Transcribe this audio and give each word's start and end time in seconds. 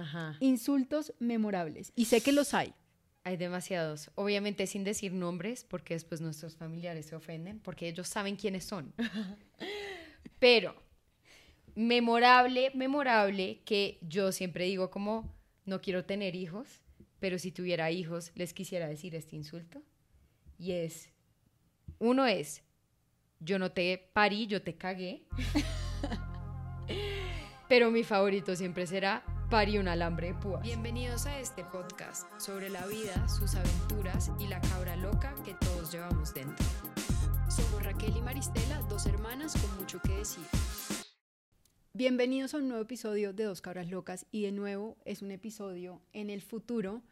Ajá. 0.00 0.36
Insultos 0.40 1.12
memorables. 1.18 1.92
Y 1.94 2.06
sé 2.06 2.22
que 2.22 2.32
los 2.32 2.54
hay. 2.54 2.72
Hay 3.22 3.36
demasiados. 3.36 4.10
Obviamente 4.14 4.66
sin 4.66 4.82
decir 4.82 5.12
nombres, 5.12 5.64
porque 5.64 5.94
después 5.94 6.20
nuestros 6.20 6.56
familiares 6.56 7.06
se 7.06 7.16
ofenden, 7.16 7.60
porque 7.60 7.88
ellos 7.88 8.08
saben 8.08 8.36
quiénes 8.36 8.64
son. 8.64 8.94
Pero, 10.38 10.74
memorable, 11.74 12.70
memorable, 12.74 13.60
que 13.64 13.98
yo 14.00 14.32
siempre 14.32 14.64
digo 14.64 14.90
como, 14.90 15.34
no 15.66 15.82
quiero 15.82 16.04
tener 16.04 16.34
hijos, 16.34 16.80
pero 17.20 17.38
si 17.38 17.52
tuviera 17.52 17.90
hijos, 17.90 18.32
les 18.34 18.54
quisiera 18.54 18.88
decir 18.88 19.14
este 19.14 19.36
insulto. 19.36 19.82
Y 20.58 20.72
es, 20.72 21.10
uno 21.98 22.26
es, 22.26 22.62
yo 23.38 23.58
no 23.58 23.70
te 23.70 24.10
parí, 24.14 24.46
yo 24.46 24.62
te 24.62 24.76
cagué. 24.76 25.26
pero 27.68 27.90
mi 27.90 28.02
favorito 28.02 28.56
siempre 28.56 28.86
será, 28.86 29.22
parí 29.50 29.78
un 29.78 29.88
alambre 29.88 30.28
de 30.28 30.34
púas. 30.34 30.62
Bienvenidos 30.62 31.26
a 31.26 31.40
este 31.40 31.64
podcast 31.64 32.24
sobre 32.40 32.70
la 32.70 32.86
vida, 32.86 33.28
sus 33.28 33.56
aventuras 33.56 34.30
y 34.38 34.46
la 34.46 34.60
cabra 34.60 34.94
loca 34.94 35.34
que 35.44 35.54
todos 35.54 35.90
llevamos 35.90 36.32
dentro. 36.32 36.64
Somos 37.48 37.82
Raquel 37.82 38.16
y 38.16 38.22
Maristela, 38.22 38.80
dos 38.88 39.06
hermanas 39.06 39.60
con 39.60 39.76
mucho 39.76 40.00
que 40.02 40.18
decir. 40.18 40.44
Bienvenidos 41.92 42.54
a 42.54 42.58
un 42.58 42.68
nuevo 42.68 42.84
episodio 42.84 43.32
de 43.32 43.42
Dos 43.42 43.60
Cabras 43.60 43.90
Locas 43.90 44.24
y 44.30 44.42
de 44.42 44.52
nuevo 44.52 44.96
es 45.04 45.20
un 45.20 45.32
episodio 45.32 46.00
en 46.12 46.30
el 46.30 46.42
futuro 46.42 47.02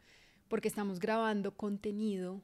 porque 0.47 0.69
estamos 0.69 1.01
grabando 1.01 1.57
contenido 1.57 2.41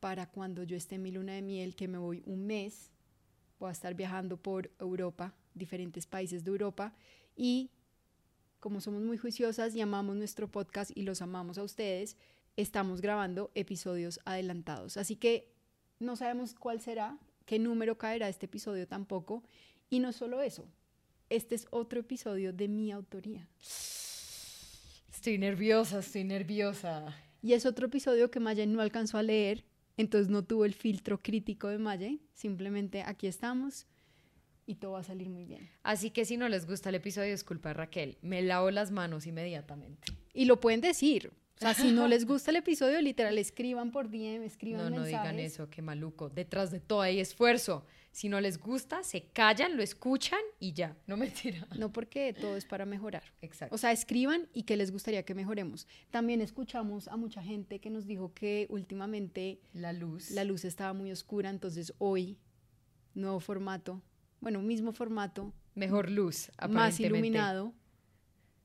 para 0.00 0.30
cuando 0.30 0.62
yo 0.62 0.74
esté 0.74 0.94
en 0.94 1.02
mi 1.02 1.10
luna 1.10 1.34
de 1.34 1.42
miel, 1.42 1.76
que 1.76 1.86
me 1.86 1.98
voy 1.98 2.22
un 2.24 2.46
mes, 2.46 2.90
voy 3.58 3.68
a 3.68 3.72
estar 3.72 3.94
viajando 3.94 4.38
por 4.38 4.70
Europa, 4.80 5.34
diferentes 5.52 6.06
países 6.06 6.44
de 6.44 6.50
Europa 6.50 6.94
y 7.36 7.70
como 8.62 8.80
somos 8.80 9.02
muy 9.02 9.18
juiciosas 9.18 9.74
y 9.74 9.80
amamos 9.80 10.14
nuestro 10.14 10.48
podcast 10.48 10.92
y 10.94 11.02
los 11.02 11.20
amamos 11.20 11.58
a 11.58 11.64
ustedes, 11.64 12.16
estamos 12.56 13.00
grabando 13.00 13.50
episodios 13.56 14.20
adelantados. 14.24 14.96
Así 14.96 15.16
que 15.16 15.52
no 15.98 16.14
sabemos 16.14 16.54
cuál 16.54 16.80
será, 16.80 17.18
qué 17.44 17.58
número 17.58 17.98
caerá 17.98 18.28
este 18.28 18.46
episodio 18.46 18.86
tampoco. 18.86 19.42
Y 19.90 19.98
no 19.98 20.12
solo 20.12 20.42
eso, 20.42 20.68
este 21.28 21.56
es 21.56 21.66
otro 21.70 21.98
episodio 21.98 22.52
de 22.52 22.68
mi 22.68 22.92
autoría. 22.92 23.48
Estoy 25.12 25.38
nerviosa, 25.38 25.98
estoy 25.98 26.22
nerviosa. 26.22 27.16
Y 27.42 27.54
es 27.54 27.66
otro 27.66 27.88
episodio 27.88 28.30
que 28.30 28.38
Maya 28.38 28.64
no 28.64 28.80
alcanzó 28.80 29.18
a 29.18 29.24
leer, 29.24 29.64
entonces 29.96 30.30
no 30.30 30.44
tuvo 30.44 30.66
el 30.66 30.74
filtro 30.74 31.20
crítico 31.20 31.66
de 31.66 31.78
Maya. 31.78 32.12
Simplemente 32.32 33.02
aquí 33.02 33.26
estamos 33.26 33.88
y 34.66 34.76
todo 34.76 34.92
va 34.92 35.00
a 35.00 35.04
salir 35.04 35.28
muy 35.28 35.44
bien. 35.44 35.68
Así 35.82 36.10
que 36.10 36.24
si 36.24 36.36
no 36.36 36.48
les 36.48 36.66
gusta 36.66 36.88
el 36.88 36.94
episodio, 36.96 37.34
es 37.34 37.44
culpa 37.44 37.70
de 37.70 37.74
Raquel. 37.74 38.18
Me 38.22 38.42
lavo 38.42 38.70
las 38.70 38.90
manos 38.90 39.26
inmediatamente. 39.26 40.12
Y 40.32 40.44
lo 40.44 40.60
pueden 40.60 40.80
decir. 40.80 41.32
O 41.56 41.60
sea, 41.62 41.74
si 41.74 41.92
no 41.92 42.08
les 42.08 42.26
gusta 42.26 42.50
el 42.50 42.56
episodio, 42.56 43.00
literal, 43.00 43.38
escriban 43.38 43.90
por 43.92 44.08
DM, 44.10 44.42
escriban 44.44 44.84
No, 44.84 44.90
no 44.90 45.02
mensajes. 45.02 45.20
digan 45.20 45.38
eso, 45.38 45.70
qué 45.70 45.82
maluco. 45.82 46.28
Detrás 46.30 46.70
de 46.70 46.80
todo 46.80 47.02
hay 47.02 47.20
esfuerzo. 47.20 47.84
Si 48.10 48.28
no 48.28 48.40
les 48.40 48.58
gusta, 48.58 49.02
se 49.04 49.22
callan, 49.28 49.76
lo 49.76 49.82
escuchan 49.82 50.40
y 50.60 50.72
ya. 50.74 50.96
No 51.06 51.16
mentira. 51.16 51.66
No 51.78 51.92
porque 51.92 52.34
todo 52.38 52.56
es 52.56 52.64
para 52.66 52.84
mejorar. 52.84 53.22
Exacto. 53.40 53.74
O 53.74 53.78
sea, 53.78 53.90
escriban 53.92 54.48
y 54.52 54.64
qué 54.64 54.76
les 54.76 54.90
gustaría 54.92 55.22
que 55.24 55.34
mejoremos. 55.34 55.86
También 56.10 56.40
escuchamos 56.42 57.08
a 57.08 57.16
mucha 57.16 57.42
gente 57.42 57.78
que 57.78 57.90
nos 57.90 58.06
dijo 58.06 58.34
que 58.34 58.66
últimamente 58.68 59.60
La 59.72 59.92
luz. 59.92 60.30
la 60.32 60.44
luz 60.44 60.64
estaba 60.66 60.92
muy 60.92 61.10
oscura, 61.10 61.48
entonces 61.48 61.94
hoy, 61.98 62.36
nuevo 63.14 63.40
formato, 63.40 64.02
bueno, 64.42 64.60
mismo 64.60 64.92
formato, 64.92 65.54
Mejor 65.74 66.10
luz, 66.10 66.50
más 66.68 67.00
iluminado, 67.00 67.72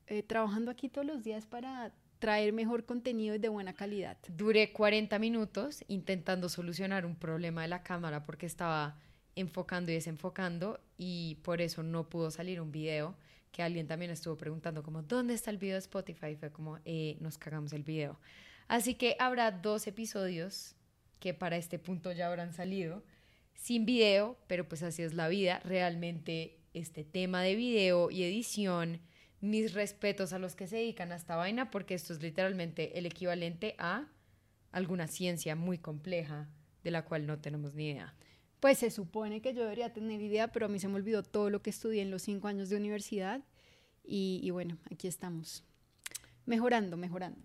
eh, 0.08 0.24
trabajando 0.24 0.72
aquí 0.72 0.90
todos 0.90 1.08
los 1.08 1.24
días 1.24 1.46
para 1.46 1.94
traer 2.20 2.52
mejor 2.52 2.86
contenido 2.86 3.36
y 3.36 3.38
de 3.38 3.48
buena 3.48 3.74
calidad. 3.74 4.18
Duré 4.28 4.74
40 4.74 5.18
minutos 5.20 5.86
intentando 5.88 6.50
solucionar 6.50 7.06
un 7.06 7.16
problema 7.16 7.62
de 7.62 7.70
la 7.70 7.84
cámara 7.84 8.26
porque 8.26 8.46
estaba 8.46 8.98
enfocando 9.36 9.92
y 9.92 9.94
desenfocando 9.94 10.82
y 10.98 11.36
por 11.44 11.62
eso 11.62 11.84
no 11.84 12.10
pudo 12.10 12.32
salir 12.32 12.60
un 12.60 12.72
video 12.72 13.16
que 13.52 13.62
alguien 13.62 13.88
también 13.88 14.12
estuvo 14.12 14.36
preguntando 14.36 14.84
como 14.84 15.04
¿dónde 15.04 15.36
está 15.36 15.52
el 15.52 15.58
video 15.58 15.76
de 15.76 15.80
Spotify? 15.80 16.36
Fue 16.36 16.52
como 16.52 16.80
eh, 16.84 17.18
nos 17.22 17.38
cagamos 17.38 17.72
el 17.72 17.84
video. 17.84 18.20
Así 18.68 18.96
que 18.96 19.16
habrá 19.20 19.52
dos 19.52 19.88
episodios 19.88 20.76
que 21.20 21.34
para 21.34 21.56
este 21.56 21.80
punto 21.80 22.12
ya 22.12 22.28
habrán 22.28 22.52
salido 22.52 23.04
sin 23.58 23.86
video, 23.86 24.38
pero 24.48 24.68
pues 24.68 24.84
así 24.84 25.02
es 25.02 25.14
la 25.14 25.28
vida. 25.28 25.60
Realmente 25.66 26.58
este 26.74 27.04
tema 27.04 27.42
de 27.42 27.56
video 27.56 28.10
y 28.10 28.24
edición, 28.24 29.02
mis 29.42 29.74
respetos 29.74 30.32
a 30.32 30.40
los 30.40 30.56
que 30.56 30.68
se 30.68 30.78
dedican 30.78 31.12
a 31.12 31.16
esta 31.16 31.36
vaina, 31.36 31.70
porque 31.70 31.96
esto 31.96 32.14
es 32.14 32.22
literalmente 32.22 32.98
el 32.98 33.06
equivalente 33.06 33.76
a 33.78 34.08
alguna 34.72 35.08
ciencia 35.08 35.56
muy 35.56 35.78
compleja 35.78 36.48
de 36.84 36.92
la 36.92 37.04
cual 37.04 37.26
no 37.28 37.40
tenemos 37.40 37.74
ni 37.74 37.90
idea. 37.90 38.16
Pues 38.60 38.80
se 38.80 38.90
supone 38.90 39.42
que 39.42 39.54
yo 39.54 39.62
debería 39.64 39.94
tener 39.94 40.22
idea, 40.22 40.52
pero 40.52 40.68
a 40.68 40.70
mí 40.70 40.80
se 40.80 40.88
me 40.88 40.96
olvidó 40.96 41.24
todo 41.24 41.50
lo 41.50 41.62
que 41.62 41.70
estudié 41.70 42.02
en 42.02 42.12
los 42.12 42.24
cinco 42.24 42.48
años 42.48 42.70
de 42.70 42.78
universidad 42.78 43.44
y, 44.04 44.50
bueno, 44.52 44.78
aquí 44.90 45.08
estamos, 45.08 45.66
mejorando, 46.46 46.96
mejorando. 46.96 47.42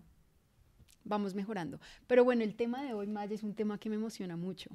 Vamos 1.03 1.33
mejorando. 1.35 1.79
Pero 2.07 2.23
bueno, 2.23 2.43
el 2.43 2.55
tema 2.55 2.83
de 2.83 2.93
hoy, 2.93 3.07
Maya, 3.07 3.35
es 3.35 3.43
un 3.43 3.53
tema 3.53 3.77
que 3.77 3.89
me 3.89 3.95
emociona 3.95 4.37
mucho. 4.37 4.69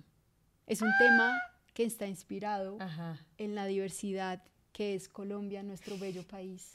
Es 0.69 0.83
un 0.83 0.93
tema 0.99 1.35
que 1.73 1.83
está 1.83 2.07
inspirado 2.07 2.77
Ajá. 2.79 3.19
en 3.39 3.55
la 3.55 3.65
diversidad 3.65 4.43
que 4.71 4.95
es 4.95 5.09
Colombia, 5.09 5.63
nuestro 5.63 5.99
bello 5.99 6.25
país. 6.25 6.75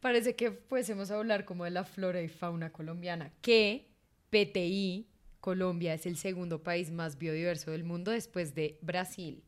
Parece 0.00 0.36
que 0.36 0.52
fuésemos 0.52 1.10
a 1.10 1.16
hablar 1.16 1.44
como 1.44 1.64
de 1.64 1.72
la 1.72 1.82
flora 1.82 2.22
y 2.22 2.28
fauna 2.28 2.70
colombiana, 2.70 3.32
que 3.42 3.90
PTI, 4.30 5.08
Colombia 5.40 5.92
es 5.92 6.06
el 6.06 6.16
segundo 6.16 6.62
país 6.62 6.92
más 6.92 7.18
biodiverso 7.18 7.72
del 7.72 7.82
mundo 7.82 8.12
después 8.12 8.54
de 8.54 8.78
Brasil. 8.80 9.42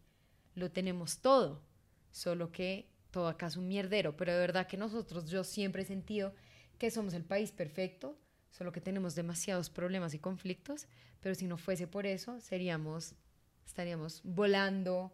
Lo 0.57 0.73
tenemos 0.73 1.19
todo, 1.19 1.63
solo 2.11 2.51
que 2.51 2.91
todo 3.13 3.29
acá 3.29 3.47
es 3.47 3.57
un 3.57 3.69
mierdero, 3.69 4.17
pero 4.17 4.33
de 4.33 4.41
verdad 4.41 4.67
que 4.67 4.77
nosotros, 4.77 5.31
yo 5.31 5.45
siempre 5.45 5.83
he 5.83 5.87
sentido 5.87 6.35
que 6.79 6.91
somos 6.91 7.15
el 7.15 7.25
país 7.25 7.53
perfecto, 7.53 8.19
solo 8.51 8.73
que 8.73 8.81
tenemos 8.81 9.15
demasiados 9.15 9.71
problemas 9.71 10.15
y 10.15 10.19
conflictos, 10.19 10.89
pero 11.21 11.37
si 11.37 11.47
no 11.47 11.59
fuese 11.59 11.87
por 11.87 12.07
eso, 12.07 12.41
seríamos, 12.41 13.15
estaríamos 13.67 14.21
volando 14.25 15.13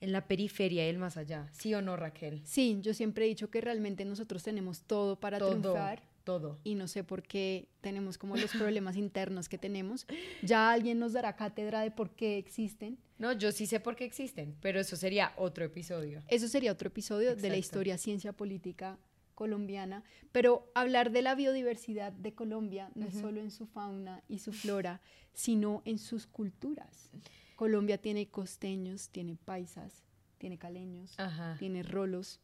en 0.00 0.12
la 0.12 0.26
periferia 0.28 0.86
y 0.86 0.90
el 0.90 0.98
más 0.98 1.16
allá. 1.16 1.48
¿Sí 1.52 1.74
o 1.74 1.82
no, 1.82 1.96
Raquel? 1.96 2.42
Sí, 2.44 2.78
yo 2.82 2.94
siempre 2.94 3.24
he 3.24 3.28
dicho 3.28 3.50
que 3.50 3.60
realmente 3.60 4.04
nosotros 4.04 4.42
tenemos 4.42 4.82
todo 4.82 5.18
para 5.18 5.38
todo, 5.38 5.50
triunfar 5.50 6.02
todo. 6.24 6.58
y 6.64 6.74
no 6.74 6.86
sé 6.86 7.02
por 7.04 7.22
qué 7.22 7.68
tenemos 7.80 8.18
como 8.18 8.36
los 8.36 8.50
problemas 8.52 8.96
internos 8.96 9.48
que 9.48 9.58
tenemos. 9.58 10.06
Ya 10.42 10.70
alguien 10.70 10.98
nos 10.98 11.12
dará 11.14 11.34
cátedra 11.36 11.80
de 11.80 11.90
por 11.90 12.10
qué 12.10 12.36
existen. 12.38 12.98
No, 13.18 13.32
yo 13.32 13.52
sí 13.52 13.66
sé 13.66 13.80
por 13.80 13.96
qué 13.96 14.04
existen, 14.04 14.54
pero 14.60 14.78
eso 14.78 14.96
sería 14.96 15.32
otro 15.36 15.64
episodio. 15.64 16.22
Eso 16.28 16.48
sería 16.48 16.72
otro 16.72 16.88
episodio 16.88 17.30
de 17.34 17.48
la 17.48 17.56
Exacto. 17.56 17.58
historia 17.58 17.98
ciencia 17.98 18.32
política 18.34 18.98
colombiana, 19.36 20.02
pero 20.32 20.68
hablar 20.74 21.12
de 21.12 21.22
la 21.22 21.36
biodiversidad 21.36 22.10
de 22.10 22.34
Colombia 22.34 22.90
no 22.96 23.06
es 23.06 23.14
solo 23.14 23.40
en 23.40 23.52
su 23.52 23.66
fauna 23.66 24.24
y 24.26 24.40
su 24.40 24.52
flora, 24.52 25.00
sino 25.32 25.82
en 25.84 25.98
sus 25.98 26.26
culturas. 26.26 27.12
Colombia 27.54 27.98
tiene 27.98 28.26
costeños, 28.26 29.10
tiene 29.10 29.36
paisas, 29.36 30.02
tiene 30.38 30.58
caleños, 30.58 31.14
Ajá. 31.18 31.54
tiene 31.58 31.84
rolos 31.84 32.40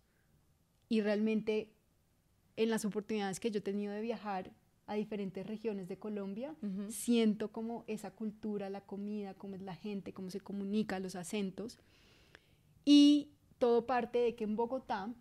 y 0.89 1.01
realmente 1.01 1.73
en 2.57 2.71
las 2.71 2.85
oportunidades 2.85 3.41
que 3.41 3.51
yo 3.51 3.59
he 3.59 3.63
tenido 3.63 3.93
de 3.93 4.03
viajar 4.03 4.53
a 4.87 4.95
diferentes 4.95 5.47
regiones 5.47 5.89
de 5.89 5.97
Colombia, 5.97 6.55
siento 6.91 7.51
como 7.51 7.85
esa 7.87 8.11
cultura, 8.11 8.69
la 8.69 8.83
comida, 8.83 9.33
cómo 9.33 9.55
es 9.55 9.63
la 9.63 9.75
gente, 9.75 10.13
cómo 10.13 10.29
se 10.29 10.41
comunica, 10.41 10.99
los 10.99 11.15
acentos. 11.17 11.79
Y 12.85 13.31
todo 13.59 13.87
parte 13.87 14.19
de 14.19 14.35
que 14.35 14.45
en 14.45 14.57
Bogotá 14.57 15.15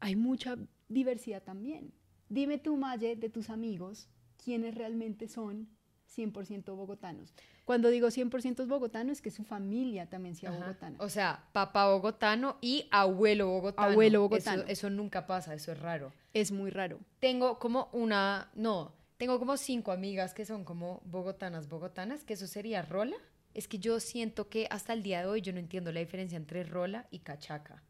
hay 0.00 0.16
mucha 0.16 0.56
diversidad 0.88 1.42
también. 1.42 1.92
Dime 2.28 2.58
tú, 2.58 2.76
Maye, 2.76 3.16
de 3.16 3.28
tus 3.28 3.50
amigos, 3.50 4.08
quiénes 4.42 4.74
realmente 4.74 5.28
son 5.28 5.68
100% 6.14 6.74
bogotanos. 6.74 7.34
Cuando 7.64 7.90
digo 7.90 8.08
100% 8.08 8.66
bogotano 8.66 9.12
es 9.12 9.20
que 9.20 9.30
su 9.30 9.44
familia 9.44 10.08
también 10.08 10.34
sea 10.34 10.50
Ajá. 10.50 10.58
bogotana. 10.60 10.96
O 11.00 11.08
sea, 11.08 11.44
papá 11.52 11.88
bogotano 11.88 12.56
y 12.60 12.86
abuelo 12.90 13.48
bogotano. 13.48 13.92
Abuelo 13.92 14.22
bogotano. 14.22 14.62
Eso, 14.62 14.70
eso 14.70 14.90
nunca 14.90 15.26
pasa, 15.26 15.54
eso 15.54 15.72
es 15.72 15.80
raro. 15.80 16.12
Es 16.32 16.50
muy 16.50 16.70
raro. 16.70 16.98
Tengo 17.20 17.58
como 17.58 17.88
una, 17.92 18.50
no, 18.54 18.92
tengo 19.18 19.38
como 19.38 19.56
cinco 19.56 19.92
amigas 19.92 20.32
que 20.32 20.46
son 20.46 20.64
como 20.64 21.02
bogotanas, 21.04 21.68
bogotanas, 21.68 22.24
que 22.24 22.34
eso 22.34 22.46
sería 22.46 22.82
rola. 22.82 23.16
Es 23.52 23.66
que 23.66 23.78
yo 23.78 23.98
siento 24.00 24.48
que 24.48 24.68
hasta 24.70 24.92
el 24.92 25.02
día 25.02 25.20
de 25.20 25.26
hoy 25.26 25.40
yo 25.40 25.52
no 25.52 25.58
entiendo 25.58 25.90
la 25.92 26.00
diferencia 26.00 26.36
entre 26.36 26.62
rola 26.62 27.08
y 27.10 27.18
cachaca. 27.20 27.82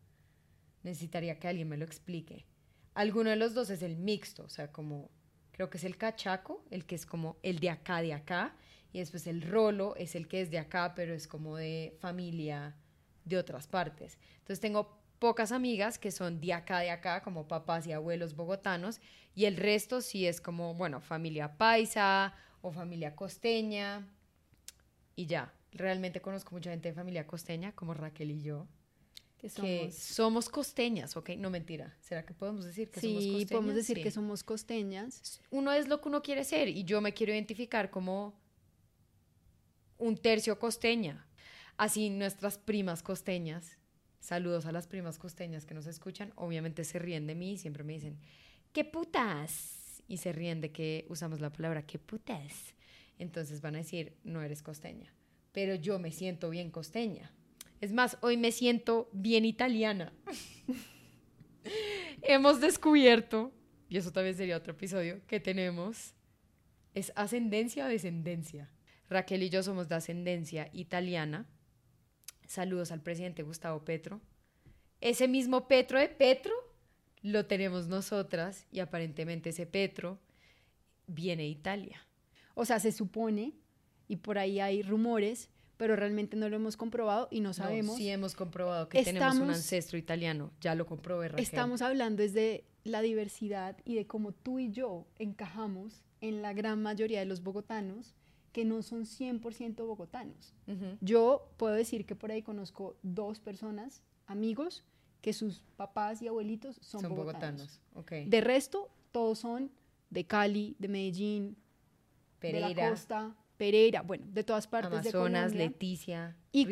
Necesitaría 0.89 1.39
que 1.39 1.49
alguien 1.49 1.69
me 1.69 1.77
lo 1.77 1.85
explique. 1.85 2.47
Alguno 2.95 3.29
de 3.29 3.37
los 3.37 3.53
dos 3.53 3.69
es 3.69 3.83
el 3.83 3.99
mixto, 3.99 4.45
o 4.45 4.49
sea, 4.49 4.73
como 4.73 5.11
creo 5.53 5.69
que 5.69 5.77
es 5.77 5.85
el 5.85 5.99
cachaco, 5.99 6.65
el 6.71 6.87
que 6.87 6.95
es 6.95 7.05
como 7.05 7.37
el 7.43 7.59
de 7.59 7.69
acá, 7.69 8.01
de 8.01 8.15
acá, 8.15 8.57
y 8.91 9.01
después 9.01 9.27
el 9.27 9.43
rolo 9.43 9.95
es 9.97 10.15
el 10.15 10.29
que 10.29 10.41
es 10.41 10.51
de 10.51 10.59
acá, 10.59 10.95
pero 10.95 11.13
es 11.13 11.29
como 11.29 11.57
de 11.57 11.95
familia 12.01 12.75
de 13.27 13.37
otras 13.37 13.67
partes. 13.67 14.19
Entonces 14.39 14.61
tengo 14.61 14.99
pocas 15.19 15.53
amigas 15.53 15.99
que 15.99 16.11
son 16.11 16.41
de 16.41 16.55
acá, 16.55 16.79
de 16.79 16.91
acá, 16.91 17.23
como 17.23 17.47
papás 17.47 17.87
y 17.87 17.93
abuelos 17.93 18.35
bogotanos, 18.35 18.99
y 19.35 19.45
el 19.45 19.59
resto 19.59 20.01
sí 20.01 20.27
es 20.27 20.41
como, 20.41 20.73
bueno, 20.75 21.03
familia 21.03 21.59
paisa 21.59 22.35
o 22.63 22.73
familia 22.73 23.15
costeña, 23.15 24.09
y 25.17 25.27
ya. 25.27 25.53
Realmente 25.71 26.23
conozco 26.23 26.53
mucha 26.53 26.71
gente 26.71 26.89
de 26.89 26.95
familia 26.95 27.27
costeña, 27.27 27.73
como 27.73 27.93
Raquel 27.93 28.31
y 28.31 28.41
yo, 28.41 28.67
Que 29.39 29.49
que 29.49 29.51
somos, 29.51 29.95
somos 29.95 30.49
costeñas, 30.49 31.17
¿ok? 31.17 31.31
No 31.39 31.49
mentira. 31.49 31.97
¿Será 32.01 32.25
que 32.27 32.35
podemos 32.35 32.65
decir 32.65 32.91
que 32.91 33.01
somos 33.01 33.23
sí, 33.23 33.31
costeñas? 33.31 33.51
podemos 33.53 33.75
decir 33.77 33.97
Sí. 33.99 34.03
que 34.03 34.11
somos 34.11 34.43
costeñas. 34.43 35.41
Uno 35.51 35.73
es 35.73 35.87
lo 35.89 36.01
que 36.01 36.09
uno 36.09 36.23
quiere 36.23 36.43
ser, 36.45 36.69
y 36.69 36.83
yo 36.85 37.01
me 37.01 37.15
quiero 37.15 37.33
identificar 37.33 37.91
como 37.91 38.35
un 39.99 40.17
tercio 40.17 40.59
costeña. 40.59 41.27
Así 41.77 42.11
nuestras 42.11 42.59
primas 42.59 43.03
costeñas, 43.03 43.79
saludos 44.19 44.67
a 44.67 44.73
las 44.73 44.89
primas 44.89 45.19
costeñas 45.19 45.65
que 45.67 45.75
nos 45.75 45.87
escuchan, 45.87 46.33
obviamente 46.35 46.83
se 46.85 46.99
ríen 46.99 47.27
de 47.29 47.35
mí 47.37 47.53
y 47.53 47.59
siempre 47.59 47.85
me 47.85 47.93
dicen, 47.93 48.19
¿qué 48.73 48.85
putas? 48.85 50.03
Y 50.09 50.17
se 50.17 50.33
ríen 50.33 50.61
de 50.61 50.73
que 50.73 51.07
usamos 51.09 51.41
la 51.41 51.53
palabra 51.53 51.87
¿qué 51.87 51.99
putas? 51.99 52.75
Entonces 53.19 53.61
van 53.61 53.77
a 53.77 53.79
decir, 53.79 54.17
no 54.25 54.43
eres 54.43 54.63
costeña, 54.63 55.13
pero 55.53 55.75
yo 55.77 55.99
me 56.01 56.11
siento 56.11 56.51
bien 56.51 56.71
costeña. 56.71 57.33
Es 57.81 57.93
más, 57.93 58.19
hoy 58.23 58.37
me 58.37 58.53
siento 58.53 59.09
bien 59.13 59.45
italiana. 59.45 60.13
Hemos 62.23 62.61
descubierto, 62.61 63.53
y 63.89 63.99
eso 63.99 64.13
también 64.13 64.37
sería 64.37 64.57
otro 64.57 64.73
episodio, 64.73 65.21
que 65.27 65.39
tenemos, 65.39 66.15
es 66.95 67.13
ascendencia 67.15 67.87
o 67.87 67.89
descendencia. 67.89 68.71
Raquel 69.09 69.43
y 69.43 69.49
yo 69.49 69.63
somos 69.63 69.89
de 69.89 69.95
ascendencia 69.95 70.69
italiana. 70.73 71.47
Saludos 72.47 72.91
al 72.93 73.03
presidente 73.03 73.43
Gustavo 73.43 73.85
Petro. 73.85 74.21
Ese 75.01 75.29
mismo 75.29 75.69
Petro 75.69 75.99
de 75.99 76.09
Petro 76.09 76.53
lo 77.23 77.47
tenemos 77.47 77.89
nosotras 77.89 78.67
y 78.73 78.81
aparentemente 78.81 79.51
ese 79.51 79.67
Petro 79.67 80.19
viene 81.07 81.45
de 81.45 81.49
Italia. 81.49 82.07
O 82.55 82.65
sea, 82.65 82.81
se 82.81 82.91
supone, 82.91 83.55
y 84.09 84.17
por 84.17 84.39
ahí 84.39 84.59
hay 84.59 84.83
rumores, 84.83 85.51
pero 85.79 85.97
realmente 85.97 86.37
no 86.37 86.49
lo 86.51 86.57
hemos 86.57 86.77
comprobado 86.77 87.29
y 87.31 87.41
no 87.41 87.51
No, 87.51 87.55
sabemos. 87.55 87.97
sí 87.97 88.11
hemos 88.11 88.35
comprobado 88.35 88.89
que 88.91 89.03
tenemos 89.03 89.29
un 89.29 89.33
Estamos- 89.43 89.57
ancestro 89.57 89.97
italiano. 89.97 90.51
Ya 90.61 90.75
lo 90.75 90.85
comprobé, 90.85 91.29
Raquel. 91.29 91.43
Estamos 91.43 91.81
hablando 91.81 92.23
desde 92.23 92.65
la 92.85 93.01
diversidad 93.01 93.77
y 93.87 93.95
de 93.95 94.07
cómo 94.07 94.33
tú 94.33 94.59
y 94.59 94.71
yo 94.71 95.07
encajamos 95.19 96.03
en 96.21 96.43
la 96.43 96.53
gran 96.53 96.83
mayoría 96.83 97.21
de 97.21 97.27
los 97.27 97.43
bogotanos 97.43 98.15
que 98.53 98.65
no 98.65 98.83
son 98.83 99.05
100% 99.07 99.87
bogotanos. 99.87 100.53
Ujú. 100.67 100.97
Yo 101.01 101.49
puedo 101.57 101.75
decir 101.75 102.05
que 102.07 102.17
por 102.17 102.33
ahí 102.33 102.43
conozco 102.43 102.97
dos 103.03 103.39
personas, 103.41 104.03
amigos, 104.27 104.85
que 105.21 105.33
sus 105.33 105.61
papás 105.77 106.23
y 106.23 106.29
abuelitos 106.29 106.77
son, 106.81 107.03
Son 107.03 107.11
bogotanos. 107.15 107.81
bogotanos. 107.95 108.25
Ok. 108.25 108.29
De 108.31 108.41
resto, 108.41 108.89
todos 109.13 109.39
son 109.39 109.71
de 110.11 110.25
Cali, 110.27 110.75
de 110.79 110.89
Medellín, 110.89 111.57
de 112.41 112.53
la 112.61 112.69
Pereira, 112.69 112.91
costa, 112.91 113.37
Pereira, 113.59 114.03
bueno, 114.03 114.25
de 114.29 114.45
todas 114.45 114.67
partes 114.67 114.91
de 114.91 115.11
Amazonas, 115.11 115.53
Colombia. 115.53 115.67
Leticia, 115.67 116.37
Y. 116.53 116.67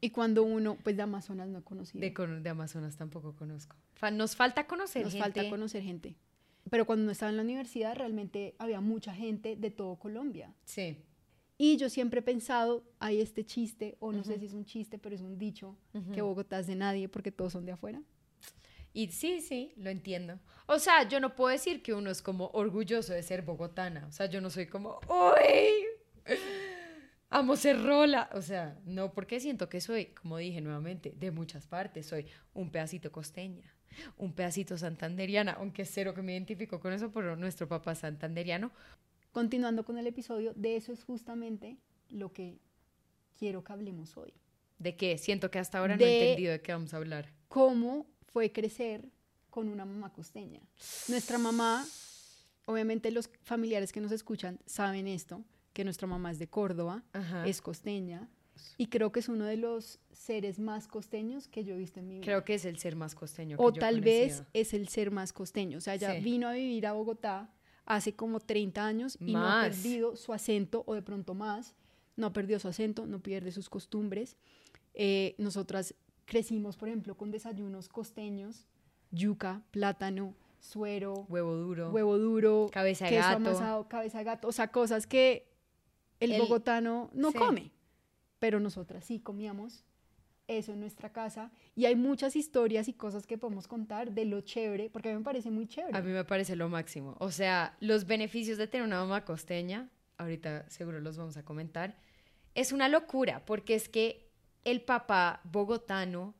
Y 0.00 0.10
cuando 0.10 0.44
uno, 0.44 0.76
pues 0.82 0.96
de 0.96 1.02
Amazonas 1.02 1.48
no 1.48 1.58
he 1.58 1.62
conocido. 1.62 2.00
De, 2.00 2.40
de 2.40 2.48
Amazonas 2.48 2.96
tampoco 2.96 3.34
conozco. 3.34 3.76
Nos 4.12 4.36
falta 4.36 4.66
conocer 4.66 5.02
Nos 5.02 5.12
gente. 5.12 5.24
falta 5.24 5.50
conocer 5.50 5.82
gente. 5.82 6.16
Pero 6.70 6.84
cuando 6.84 7.04
no 7.04 7.10
estaba 7.10 7.30
en 7.30 7.36
la 7.36 7.42
universidad, 7.42 7.96
realmente 7.96 8.54
había 8.58 8.80
mucha 8.80 9.14
gente 9.14 9.56
de 9.56 9.70
todo 9.70 9.96
Colombia. 9.96 10.54
Sí. 10.64 10.98
Y 11.58 11.76
yo 11.76 11.88
siempre 11.88 12.20
he 12.20 12.22
pensado, 12.22 12.84
hay 12.98 13.20
este 13.20 13.44
chiste, 13.44 13.96
o 13.98 14.12
no 14.12 14.22
sé 14.24 14.38
si 14.38 14.46
es 14.46 14.52
un 14.52 14.64
chiste, 14.64 14.98
pero 14.98 15.14
es 15.14 15.22
un 15.22 15.38
dicho, 15.38 15.76
que 16.12 16.20
Bogotá 16.22 16.58
es 16.58 16.66
de 16.66 16.76
nadie 16.76 17.08
porque 17.08 17.32
todos 17.32 17.52
son 17.52 17.64
de 17.64 17.72
afuera. 17.72 18.02
Y 18.96 19.08
sí, 19.08 19.42
sí, 19.42 19.74
lo 19.76 19.90
entiendo. 19.90 20.40
O 20.64 20.78
sea, 20.78 21.06
yo 21.06 21.20
no 21.20 21.36
puedo 21.36 21.50
decir 21.50 21.82
que 21.82 21.92
uno 21.92 22.10
es 22.10 22.22
como 22.22 22.46
orgulloso 22.54 23.12
de 23.12 23.22
ser 23.22 23.42
bogotana. 23.42 24.06
O 24.06 24.10
sea, 24.10 24.24
yo 24.24 24.40
no 24.40 24.48
soy 24.48 24.68
como, 24.68 25.00
¡Uy! 25.06 26.34
Amo 27.28 27.56
ser 27.56 27.82
rola. 27.82 28.30
O 28.32 28.40
sea, 28.40 28.80
no, 28.86 29.12
porque 29.12 29.38
siento 29.38 29.68
que 29.68 29.82
soy, 29.82 30.06
como 30.06 30.38
dije 30.38 30.62
nuevamente, 30.62 31.12
de 31.14 31.30
muchas 31.30 31.66
partes. 31.66 32.06
Soy 32.06 32.26
un 32.54 32.70
pedacito 32.70 33.12
costeña, 33.12 33.70
un 34.16 34.32
pedacito 34.32 34.78
santanderiana, 34.78 35.52
aunque 35.52 35.84
cero 35.84 36.14
que 36.14 36.22
me 36.22 36.32
identifico 36.32 36.80
con 36.80 36.94
eso, 36.94 37.12
pero 37.12 37.36
nuestro 37.36 37.68
papá 37.68 37.94
santanderiano. 37.94 38.72
Continuando 39.30 39.84
con 39.84 39.98
el 39.98 40.06
episodio, 40.06 40.54
de 40.54 40.76
eso 40.76 40.94
es 40.94 41.04
justamente 41.04 41.76
lo 42.08 42.32
que 42.32 42.60
quiero 43.38 43.62
que 43.62 43.74
hablemos 43.74 44.16
hoy. 44.16 44.32
¿De 44.78 44.96
qué? 44.96 45.18
Siento 45.18 45.50
que 45.50 45.58
hasta 45.58 45.80
ahora 45.80 45.98
no 45.98 46.02
he 46.02 46.30
entendido 46.30 46.52
de 46.52 46.62
qué 46.62 46.72
vamos 46.72 46.94
a 46.94 46.96
hablar. 46.96 47.34
¿Cómo 47.48 48.15
fue 48.26 48.52
crecer 48.52 49.08
con 49.50 49.68
una 49.68 49.84
mamá 49.84 50.12
costeña? 50.12 50.60
Nuestra 51.08 51.38
mamá, 51.38 51.86
obviamente 52.66 53.10
los 53.10 53.30
familiares 53.42 53.92
que 53.92 54.00
nos 54.00 54.12
escuchan 54.12 54.58
saben 54.66 55.06
esto, 55.08 55.44
que 55.72 55.84
nuestra 55.84 56.06
mamá 56.06 56.30
es 56.30 56.38
de 56.38 56.48
Córdoba, 56.48 57.02
Ajá. 57.12 57.46
es 57.46 57.60
costeña, 57.60 58.28
y 58.78 58.86
creo 58.86 59.12
que 59.12 59.20
es 59.20 59.28
uno 59.28 59.44
de 59.44 59.58
los 59.58 59.98
seres 60.12 60.58
más 60.58 60.88
costeños 60.88 61.46
que 61.46 61.62
yo 61.64 61.74
he 61.74 61.78
visto 61.78 62.00
en 62.00 62.08
mi 62.08 62.14
vida. 62.16 62.24
Creo 62.24 62.44
que 62.44 62.54
es 62.54 62.64
el 62.64 62.78
ser 62.78 62.96
más 62.96 63.14
costeño. 63.14 63.58
que 63.58 63.62
o 63.62 63.70
yo 63.70 63.78
tal 63.80 64.00
vez 64.00 64.44
es 64.54 64.72
el 64.72 64.88
ser 64.88 65.10
más 65.10 65.34
costeño. 65.34 65.76
O 65.76 65.80
sea, 65.82 65.94
ella 65.94 66.14
Sí. 66.16 66.20
vino 66.24 66.48
a 66.48 66.52
vivir 66.52 66.86
a 66.86 66.92
Bogotá 66.92 67.52
hace 67.84 68.14
como 68.14 68.40
30 68.40 68.86
años 68.86 69.18
y 69.20 69.32
no 69.34 69.46
ha 69.46 69.62
perdido 69.62 70.16
su 70.16 70.32
acento, 70.32 70.84
o 70.86 70.94
de 70.94 71.02
pronto 71.02 71.34
más, 71.34 71.74
no 72.16 72.32
perdió 72.32 72.58
su 72.58 72.66
acento, 72.68 73.06
no 73.06 73.20
pierde 73.22 73.52
sus 73.52 73.68
costumbres. 73.68 74.36
Eh, 74.94 75.34
nosotras 75.36 75.94
crecimos, 76.26 76.76
por 76.76 76.88
ejemplo, 76.88 77.16
con 77.16 77.30
desayunos 77.30 77.88
costeños, 77.88 78.66
yuca, 79.10 79.62
plátano, 79.70 80.34
suero, 80.60 81.26
Huevo 81.28 81.54
duro. 81.56 81.90
huevo 81.90 82.18
duro, 82.18 82.68
Cabeza 82.72 83.06
de 83.06 83.12
queso 83.12 83.22
gato. 83.28 83.36
amasado, 83.36 83.88
cabeza 83.88 84.18
de 84.18 84.24
gato, 84.24 84.48
o 84.48 84.52
sea, 84.52 84.68
cosas 84.68 85.06
que 85.06 85.48
el, 86.20 86.32
El- 86.32 86.40
bogotano 86.42 87.10
no 87.14 87.30
sí. 87.32 87.38
come, 87.38 87.70
pero 88.38 88.60
nosotras 88.60 89.04
sí 89.04 89.20
comíamos 89.20 89.84
eso 90.48 90.72
en 90.72 90.80
nuestra 90.80 91.12
casa 91.12 91.50
y 91.74 91.86
hay 91.86 91.96
muchas 91.96 92.36
historias 92.36 92.86
y 92.88 92.92
cosas 92.92 93.26
que 93.26 93.36
podemos 93.38 93.66
contar 93.66 94.12
de 94.12 94.24
lo 94.24 94.40
chévere, 94.42 94.90
porque 94.90 95.08
a 95.08 95.12
mí 95.12 95.18
me 95.18 95.24
parece 95.24 95.50
muy 95.50 95.66
chévere. 95.66 95.96
A 95.96 96.02
mí 96.02 96.12
me 96.12 96.24
parece 96.24 96.54
lo 96.54 96.68
máximo. 96.68 97.16
O 97.18 97.30
sea, 97.32 97.76
los 97.80 98.06
beneficios 98.06 98.56
de 98.58 98.66
tener 98.68 98.86
una 98.86 99.00
mamá 99.00 99.24
costeña, 99.24 99.88
ahorita 100.18 100.68
seguro 100.70 101.00
los 101.00 101.16
vamos 101.16 101.36
a 101.36 101.44
comentar, 101.44 101.96
es 102.54 102.70
una 102.72 102.88
locura, 102.88 103.44
porque 103.44 103.74
es 103.74 103.88
que 103.88 104.25
el 104.66 104.82
papá 104.82 105.40
bogotano 105.44 106.34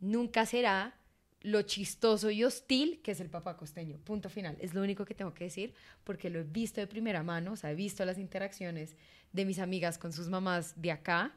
nunca 0.00 0.44
será 0.44 0.94
lo 1.40 1.62
chistoso 1.62 2.30
y 2.30 2.44
hostil 2.44 3.00
que 3.02 3.12
es 3.12 3.20
el 3.20 3.30
papá 3.30 3.56
costeño. 3.56 3.98
Punto 4.04 4.28
final. 4.28 4.58
Es 4.60 4.74
lo 4.74 4.82
único 4.82 5.06
que 5.06 5.14
tengo 5.14 5.32
que 5.32 5.44
decir, 5.44 5.72
porque 6.04 6.28
lo 6.28 6.40
he 6.40 6.44
visto 6.44 6.80
de 6.82 6.86
primera 6.86 7.22
mano, 7.22 7.52
o 7.52 7.56
sea, 7.56 7.72
he 7.72 7.74
visto 7.74 8.04
las 8.04 8.18
interacciones 8.18 8.96
de 9.32 9.46
mis 9.46 9.58
amigas 9.58 9.96
con 9.96 10.12
sus 10.12 10.28
mamás 10.28 10.74
de 10.80 10.92
acá 10.92 11.34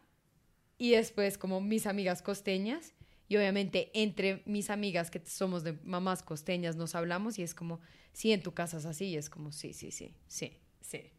y 0.78 0.92
después 0.92 1.38
como 1.38 1.62
mis 1.62 1.88
amigas 1.88 2.22
costeñas. 2.22 2.94
Y 3.30 3.38
obviamente 3.38 3.90
entre 3.94 4.44
mis 4.46 4.70
amigas 4.70 5.10
que 5.10 5.22
somos 5.26 5.64
de 5.64 5.80
mamás 5.86 6.24
costeñas 6.24 6.76
nos 6.76 6.94
hablamos 6.94 7.40
y 7.40 7.44
es 7.44 7.56
como, 7.56 7.80
sí, 8.12 8.34
en 8.34 8.44
tu 8.44 8.54
casa 8.54 8.78
es 8.78 8.86
así, 8.86 9.06
y 9.06 9.16
es 9.16 9.30
como, 9.30 9.54
sí, 9.54 9.72
sí, 9.72 9.92
sí, 9.92 10.14
sí, 10.28 10.60
sí. 10.82 11.10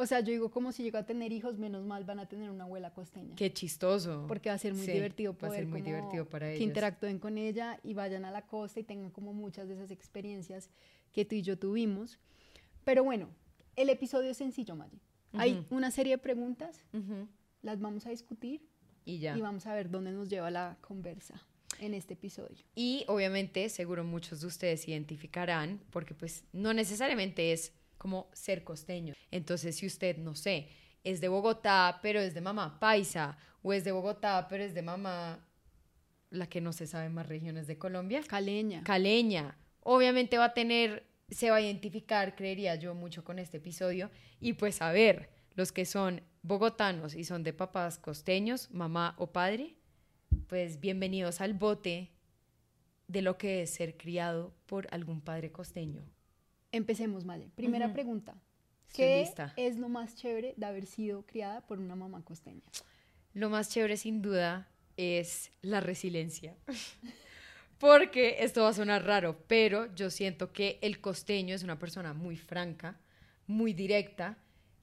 O 0.00 0.06
sea, 0.06 0.20
yo 0.20 0.30
digo, 0.30 0.50
como 0.52 0.70
si 0.70 0.84
llego 0.84 0.96
a 0.98 1.02
tener 1.04 1.32
hijos, 1.32 1.58
menos 1.58 1.84
mal 1.84 2.04
van 2.04 2.20
a 2.20 2.28
tener 2.28 2.50
una 2.50 2.62
abuela 2.64 2.94
costeña. 2.94 3.34
Qué 3.34 3.52
chistoso. 3.52 4.26
porque 4.28 4.48
va 4.48 4.54
a 4.54 4.58
ser 4.58 4.72
muy 4.74 4.86
Sí, 4.86 4.92
divertido 4.92 5.32
va 5.32 5.36
a 5.36 5.40
poder 5.40 5.54
ser 5.62 5.66
muy 5.66 5.82
divertido 5.82 6.24
para 6.28 6.46
que 6.46 6.52
ellos. 6.54 6.68
interactúen 6.68 7.18
con 7.18 7.36
ella 7.36 7.80
y 7.82 7.94
vayan 7.94 8.24
a 8.24 8.30
la 8.30 8.46
costa 8.46 8.78
y 8.78 8.84
tengan 8.84 9.10
como 9.10 9.32
muchas 9.32 9.66
de 9.66 9.74
esas 9.74 9.90
experiencias 9.90 10.70
que 11.12 11.24
tú 11.24 11.34
y 11.34 11.42
yo 11.42 11.58
tuvimos. 11.58 12.20
Pero 12.84 13.02
bueno, 13.02 13.28
el 13.74 13.90
episodio 13.90 14.30
es 14.30 14.36
sencillo, 14.36 14.76
Maggie. 14.76 15.00
Hay 15.32 15.54
Ujú. 15.54 15.74
una 15.74 15.90
serie 15.90 16.12
de 16.12 16.18
preguntas, 16.18 16.84
Ujú. 16.92 17.26
las 17.62 17.80
vamos 17.80 18.06
a 18.06 18.10
discutir 18.10 18.62
Y 19.04 19.18
ya. 19.18 19.36
y 19.36 19.40
vamos 19.40 19.66
a 19.66 19.74
ver 19.74 19.90
dónde 19.90 20.12
nos 20.12 20.28
lleva 20.30 20.48
la 20.52 20.78
conversa 20.80 21.42
en 21.80 21.92
este 21.94 22.14
episodio. 22.14 22.56
Y 22.76 23.04
obviamente, 23.08 23.68
seguro 23.68 24.04
muchos 24.04 24.40
de 24.42 24.46
ustedes 24.46 24.82
se 24.82 24.92
identificarán, 24.92 25.80
porque 25.90 26.14
pues 26.14 26.44
no 26.52 26.72
necesariamente 26.72 27.52
es 27.52 27.72
como 27.98 28.30
ser 28.32 28.64
costeño. 28.64 29.14
Entonces, 29.30 29.76
si 29.76 29.86
usted, 29.86 30.16
no 30.16 30.34
sé, 30.34 30.68
es 31.04 31.20
de 31.20 31.28
Bogotá, 31.28 31.98
pero 32.02 32.20
es 32.20 32.34
de 32.34 32.40
mamá 32.40 32.78
paisa, 32.80 33.36
o 33.62 33.72
es 33.72 33.84
de 33.84 33.92
Bogotá, 33.92 34.46
pero 34.48 34.64
es 34.64 34.74
de 34.74 34.82
mamá, 34.82 35.44
la 36.30 36.48
que 36.48 36.60
no 36.60 36.72
se 36.72 36.86
sabe 36.86 37.08
más 37.08 37.26
regiones 37.26 37.66
de 37.66 37.78
Colombia, 37.78 38.22
Caleña. 38.26 38.82
caleña, 38.84 39.58
obviamente 39.82 40.38
va 40.38 40.46
a 40.46 40.54
tener, 40.54 41.06
se 41.28 41.50
va 41.50 41.56
a 41.56 41.60
identificar, 41.60 42.34
creería 42.34 42.74
yo, 42.76 42.94
mucho 42.94 43.24
con 43.24 43.38
este 43.38 43.56
episodio. 43.58 44.10
Y 44.40 44.54
pues 44.54 44.80
a 44.82 44.92
ver, 44.92 45.30
los 45.54 45.72
que 45.72 45.84
son 45.84 46.22
bogotanos 46.42 47.14
y 47.14 47.24
son 47.24 47.42
de 47.42 47.52
papás 47.52 47.98
costeños, 47.98 48.70
mamá 48.70 49.14
o 49.18 49.32
padre, 49.32 49.76
pues 50.46 50.80
bienvenidos 50.80 51.40
al 51.40 51.54
bote 51.54 52.12
de 53.06 53.22
lo 53.22 53.38
que 53.38 53.62
es 53.62 53.70
ser 53.70 53.96
criado 53.96 54.54
por 54.66 54.86
algún 54.90 55.20
padre 55.20 55.50
costeño. 55.50 56.04
Empecemos, 56.72 57.24
Male. 57.24 57.50
Primera 57.54 57.92
pregunta. 57.92 58.34
¿Qué 58.92 59.20
lista. 59.20 59.52
es 59.56 59.78
lo 59.78 59.88
más 59.88 60.14
chévere 60.16 60.54
de 60.56 60.66
haber 60.66 60.86
sido 60.86 61.26
criada 61.26 61.60
por 61.66 61.78
una 61.78 61.94
mamá 61.94 62.24
costeña? 62.24 62.62
Lo 63.34 63.50
más 63.50 63.68
chévere 63.68 63.96
sin 63.96 64.22
duda 64.22 64.68
es 64.96 65.52
la 65.62 65.80
resiliencia. 65.80 66.56
Porque 67.78 68.36
esto 68.40 68.62
va 68.62 68.70
a 68.70 68.72
sonar 68.72 69.04
raro, 69.04 69.44
pero 69.46 69.94
yo 69.94 70.10
siento 70.10 70.52
que 70.52 70.78
el 70.82 71.00
costeño 71.00 71.54
es 71.54 71.62
una 71.62 71.78
persona 71.78 72.12
muy 72.12 72.36
franca, 72.36 72.98
muy 73.46 73.72
directa, 73.72 74.36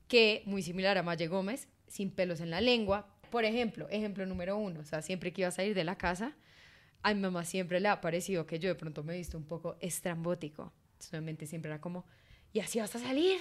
que 0.08 0.44
muy 0.46 0.64
similar 0.64 0.98
a 0.98 1.04
Maye 1.04 1.28
Gómez, 1.28 1.68
sin 1.88 2.10
pelos 2.10 2.40
en 2.40 2.52
la 2.52 2.62
lengua. 2.62 3.08
Por 3.32 3.44
ejemplo, 3.44 3.90
ejemplo 3.90 4.26
número 4.26 4.56
uno, 4.56 4.80
o 4.80 4.86
sea, 4.86 5.02
siempre 5.02 5.34
que 5.34 5.42
iba 5.42 5.50
a 5.50 5.52
salir 5.52 5.76
de 5.76 5.84
la 5.84 5.98
casa, 5.98 6.38
a 7.04 7.14
mi 7.14 7.20
mamá 7.20 7.44
siempre 7.44 7.82
le 7.82 7.90
ha 7.90 8.00
parecido 8.00 8.46
que 8.46 8.60
yo 8.60 8.70
de 8.70 8.76
pronto 8.76 9.04
me 9.04 9.14
he 9.14 9.18
visto 9.18 9.38
un 9.38 9.46
poco 9.46 9.76
estrambótico. 9.82 10.72
Solamente 11.00 11.46
siempre 11.46 11.72
era 11.72 11.82
como, 11.82 12.06
¿y 12.54 12.60
así 12.60 12.80
vas 12.80 12.96
a 12.96 13.00
salir? 13.00 13.40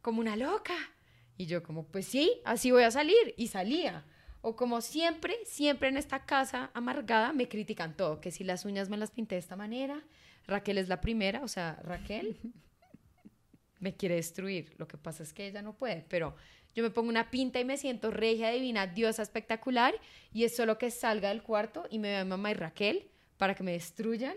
Como 0.00 0.20
una 0.20 0.36
loca. 0.36 0.76
Y 1.36 1.46
yo 1.46 1.62
como, 1.62 1.86
pues 1.86 2.06
sí, 2.06 2.40
así 2.44 2.70
voy 2.70 2.82
a 2.82 2.90
salir. 2.90 3.34
Y 3.36 3.48
salía. 3.48 4.04
O 4.40 4.56
como 4.56 4.80
siempre, 4.80 5.36
siempre 5.44 5.88
en 5.88 5.96
esta 5.96 6.24
casa 6.26 6.70
amargada 6.74 7.32
me 7.32 7.48
critican 7.48 7.96
todo, 7.96 8.20
que 8.20 8.32
si 8.32 8.42
las 8.42 8.64
uñas 8.64 8.88
me 8.88 8.96
las 8.96 9.12
pinté 9.12 9.36
de 9.36 9.40
esta 9.40 9.54
manera, 9.54 10.02
Raquel 10.48 10.78
es 10.78 10.88
la 10.88 11.00
primera, 11.00 11.42
o 11.44 11.48
sea, 11.48 11.78
Raquel 11.84 12.36
me 13.78 13.94
quiere 13.96 14.16
destruir. 14.16 14.74
Lo 14.78 14.88
que 14.88 14.96
pasa 14.98 15.22
es 15.22 15.32
que 15.32 15.46
ella 15.46 15.62
no 15.62 15.74
puede, 15.74 16.04
pero 16.08 16.34
yo 16.74 16.82
me 16.82 16.90
pongo 16.90 17.08
una 17.08 17.30
pinta 17.30 17.60
y 17.60 17.64
me 17.64 17.76
siento 17.76 18.10
regia, 18.10 18.50
divina, 18.50 18.88
diosa 18.88 19.22
espectacular, 19.22 19.94
y 20.32 20.42
es 20.42 20.56
solo 20.56 20.76
que 20.76 20.90
salga 20.90 21.28
del 21.28 21.44
cuarto 21.44 21.86
y 21.88 22.00
me 22.00 22.08
vea 22.08 22.24
mamá 22.24 22.50
y 22.50 22.54
Raquel 22.54 23.10
para 23.36 23.54
que 23.54 23.62
me 23.62 23.72
destruyan. 23.72 24.36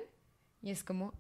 Y 0.61 0.69
es 0.69 0.83
como... 0.83 1.13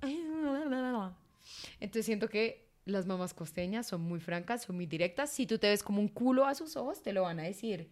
Entonces 1.79 2.05
siento 2.05 2.29
que 2.29 2.71
las 2.85 3.05
mamás 3.05 3.33
costeñas 3.33 3.87
son 3.87 4.01
muy 4.01 4.19
francas, 4.19 4.63
son 4.63 4.75
muy 4.75 4.85
directas. 4.85 5.31
Si 5.31 5.47
tú 5.47 5.57
te 5.57 5.69
ves 5.69 5.83
como 5.83 5.99
un 5.99 6.07
culo 6.07 6.45
a 6.45 6.55
sus 6.55 6.75
ojos, 6.75 7.01
te 7.01 7.13
lo 7.13 7.23
van 7.23 7.39
a 7.39 7.43
decir 7.43 7.89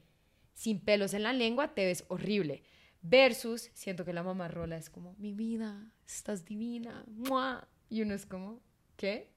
sin 0.54 0.80
pelos 0.80 1.14
en 1.14 1.24
la 1.24 1.34
lengua, 1.34 1.74
te 1.74 1.86
ves 1.86 2.06
horrible. 2.08 2.64
Versus, 3.02 3.70
siento 3.74 4.06
que 4.06 4.14
la 4.14 4.24
mamá 4.24 4.48
rola 4.48 4.78
es 4.78 4.90
como, 4.90 5.16
mi 5.18 5.34
vida, 5.34 5.92
estás 6.06 6.46
divina, 6.46 7.04
¡mua! 7.08 7.68
y 7.90 8.02
uno 8.02 8.14
es 8.14 8.26
como, 8.26 8.62
¿qué? 8.96 9.34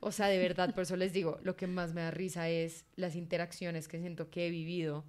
O 0.00 0.12
sea, 0.12 0.26
de 0.26 0.38
verdad, 0.38 0.74
por 0.74 0.82
eso 0.82 0.96
les 0.96 1.12
digo, 1.12 1.38
lo 1.42 1.56
que 1.56 1.66
más 1.66 1.94
me 1.94 2.02
da 2.02 2.10
risa 2.10 2.48
es 2.50 2.84
las 2.96 3.16
interacciones 3.16 3.88
que 3.88 3.98
siento 3.98 4.28
que 4.28 4.46
he 4.46 4.50
vivido 4.50 5.04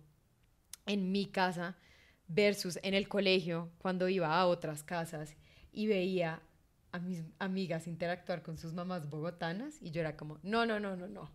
en 0.85 1.11
mi 1.11 1.25
casa 1.25 1.77
versus 2.27 2.79
en 2.83 2.93
el 2.93 3.07
colegio, 3.07 3.69
cuando 3.79 4.07
iba 4.07 4.33
a 4.33 4.47
otras 4.47 4.83
casas 4.83 5.35
y 5.71 5.87
veía 5.87 6.41
a 6.97 7.07
mis 7.07 7.23
amigas 7.39 7.87
interactuar 7.87 8.43
con 8.43 8.57
sus 8.57 8.73
mamás 8.73 9.09
bogotanas 9.09 9.81
y 9.81 9.91
yo 9.91 10.01
era 10.01 10.17
como, 10.17 10.39
no, 10.43 10.65
no, 10.65 10.79
no, 10.79 10.95
no, 10.95 11.07
no 11.07 11.31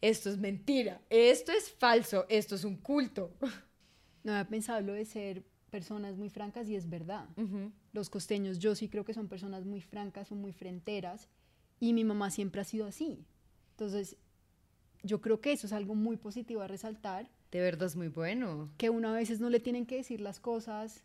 esto 0.00 0.28
es 0.30 0.38
mentira, 0.38 1.00
esto 1.10 1.52
es 1.52 1.70
falso, 1.70 2.26
esto 2.28 2.54
es 2.54 2.64
un 2.64 2.76
culto. 2.76 3.32
No 4.24 4.32
había 4.32 4.48
pensado 4.48 4.80
lo 4.80 4.92
de 4.92 5.04
ser 5.04 5.44
personas 5.70 6.16
muy 6.16 6.30
francas 6.30 6.68
y 6.68 6.74
es 6.74 6.90
verdad. 6.90 7.28
Los 7.92 8.10
costeños 8.10 8.58
yo 8.58 8.74
sí 8.74 8.88
creo 8.88 9.04
que 9.04 9.14
son 9.14 9.28
personas 9.28 9.64
muy 9.64 9.80
francas, 9.80 10.26
son 10.26 10.40
muy 10.40 10.52
fronteras 10.52 11.28
y 11.78 11.92
mi 11.92 12.02
mamá 12.02 12.32
siempre 12.32 12.60
ha 12.60 12.64
sido 12.64 12.88
así. 12.88 13.24
Entonces, 13.70 14.16
yo 15.04 15.20
creo 15.20 15.40
que 15.40 15.52
eso 15.52 15.68
es 15.68 15.72
algo 15.72 15.94
muy 15.94 16.16
positivo 16.16 16.62
a 16.62 16.66
resaltar. 16.66 17.30
De 17.52 17.60
verdad 17.60 17.86
es 17.86 17.94
muy 17.94 18.08
bueno. 18.08 18.68
Que 18.78 18.90
uno 18.90 19.10
a 19.10 19.12
veces 19.12 19.38
no 19.38 19.48
le 19.48 19.60
tienen 19.60 19.86
que 19.86 19.94
decir 19.94 20.20
las 20.20 20.40
cosas. 20.40 21.04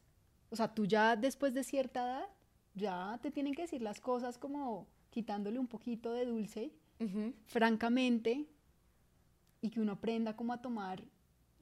O 0.49 0.55
sea, 0.55 0.73
tú 0.73 0.87
ya 0.87 1.15
después 1.15 1.53
de 1.53 1.63
cierta 1.63 2.01
edad, 2.01 2.29
ya 2.73 3.19
te 3.21 3.31
tienen 3.31 3.53
que 3.53 3.63
decir 3.63 3.81
las 3.81 3.99
cosas 3.99 4.37
como 4.37 4.87
quitándole 5.09 5.59
un 5.59 5.67
poquito 5.67 6.13
de 6.13 6.25
dulce, 6.25 6.71
francamente, 7.45 8.45
y 9.61 9.69
que 9.69 9.79
uno 9.79 9.93
aprenda 9.93 10.35
como 10.35 10.53
a 10.53 10.61
tomar 10.61 11.03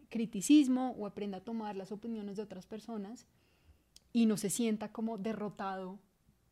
criticismo 0.10 0.96
o 0.98 1.06
aprenda 1.06 1.38
a 1.38 1.42
tomar 1.42 1.75
las 1.75 1.92
opiniones 1.92 2.38
de 2.38 2.44
otras 2.44 2.66
personas 2.66 3.28
y 4.12 4.25
no 4.25 4.38
se 4.38 4.50
sienta 4.50 4.92
como 4.92 5.18
derrotado 5.18 6.00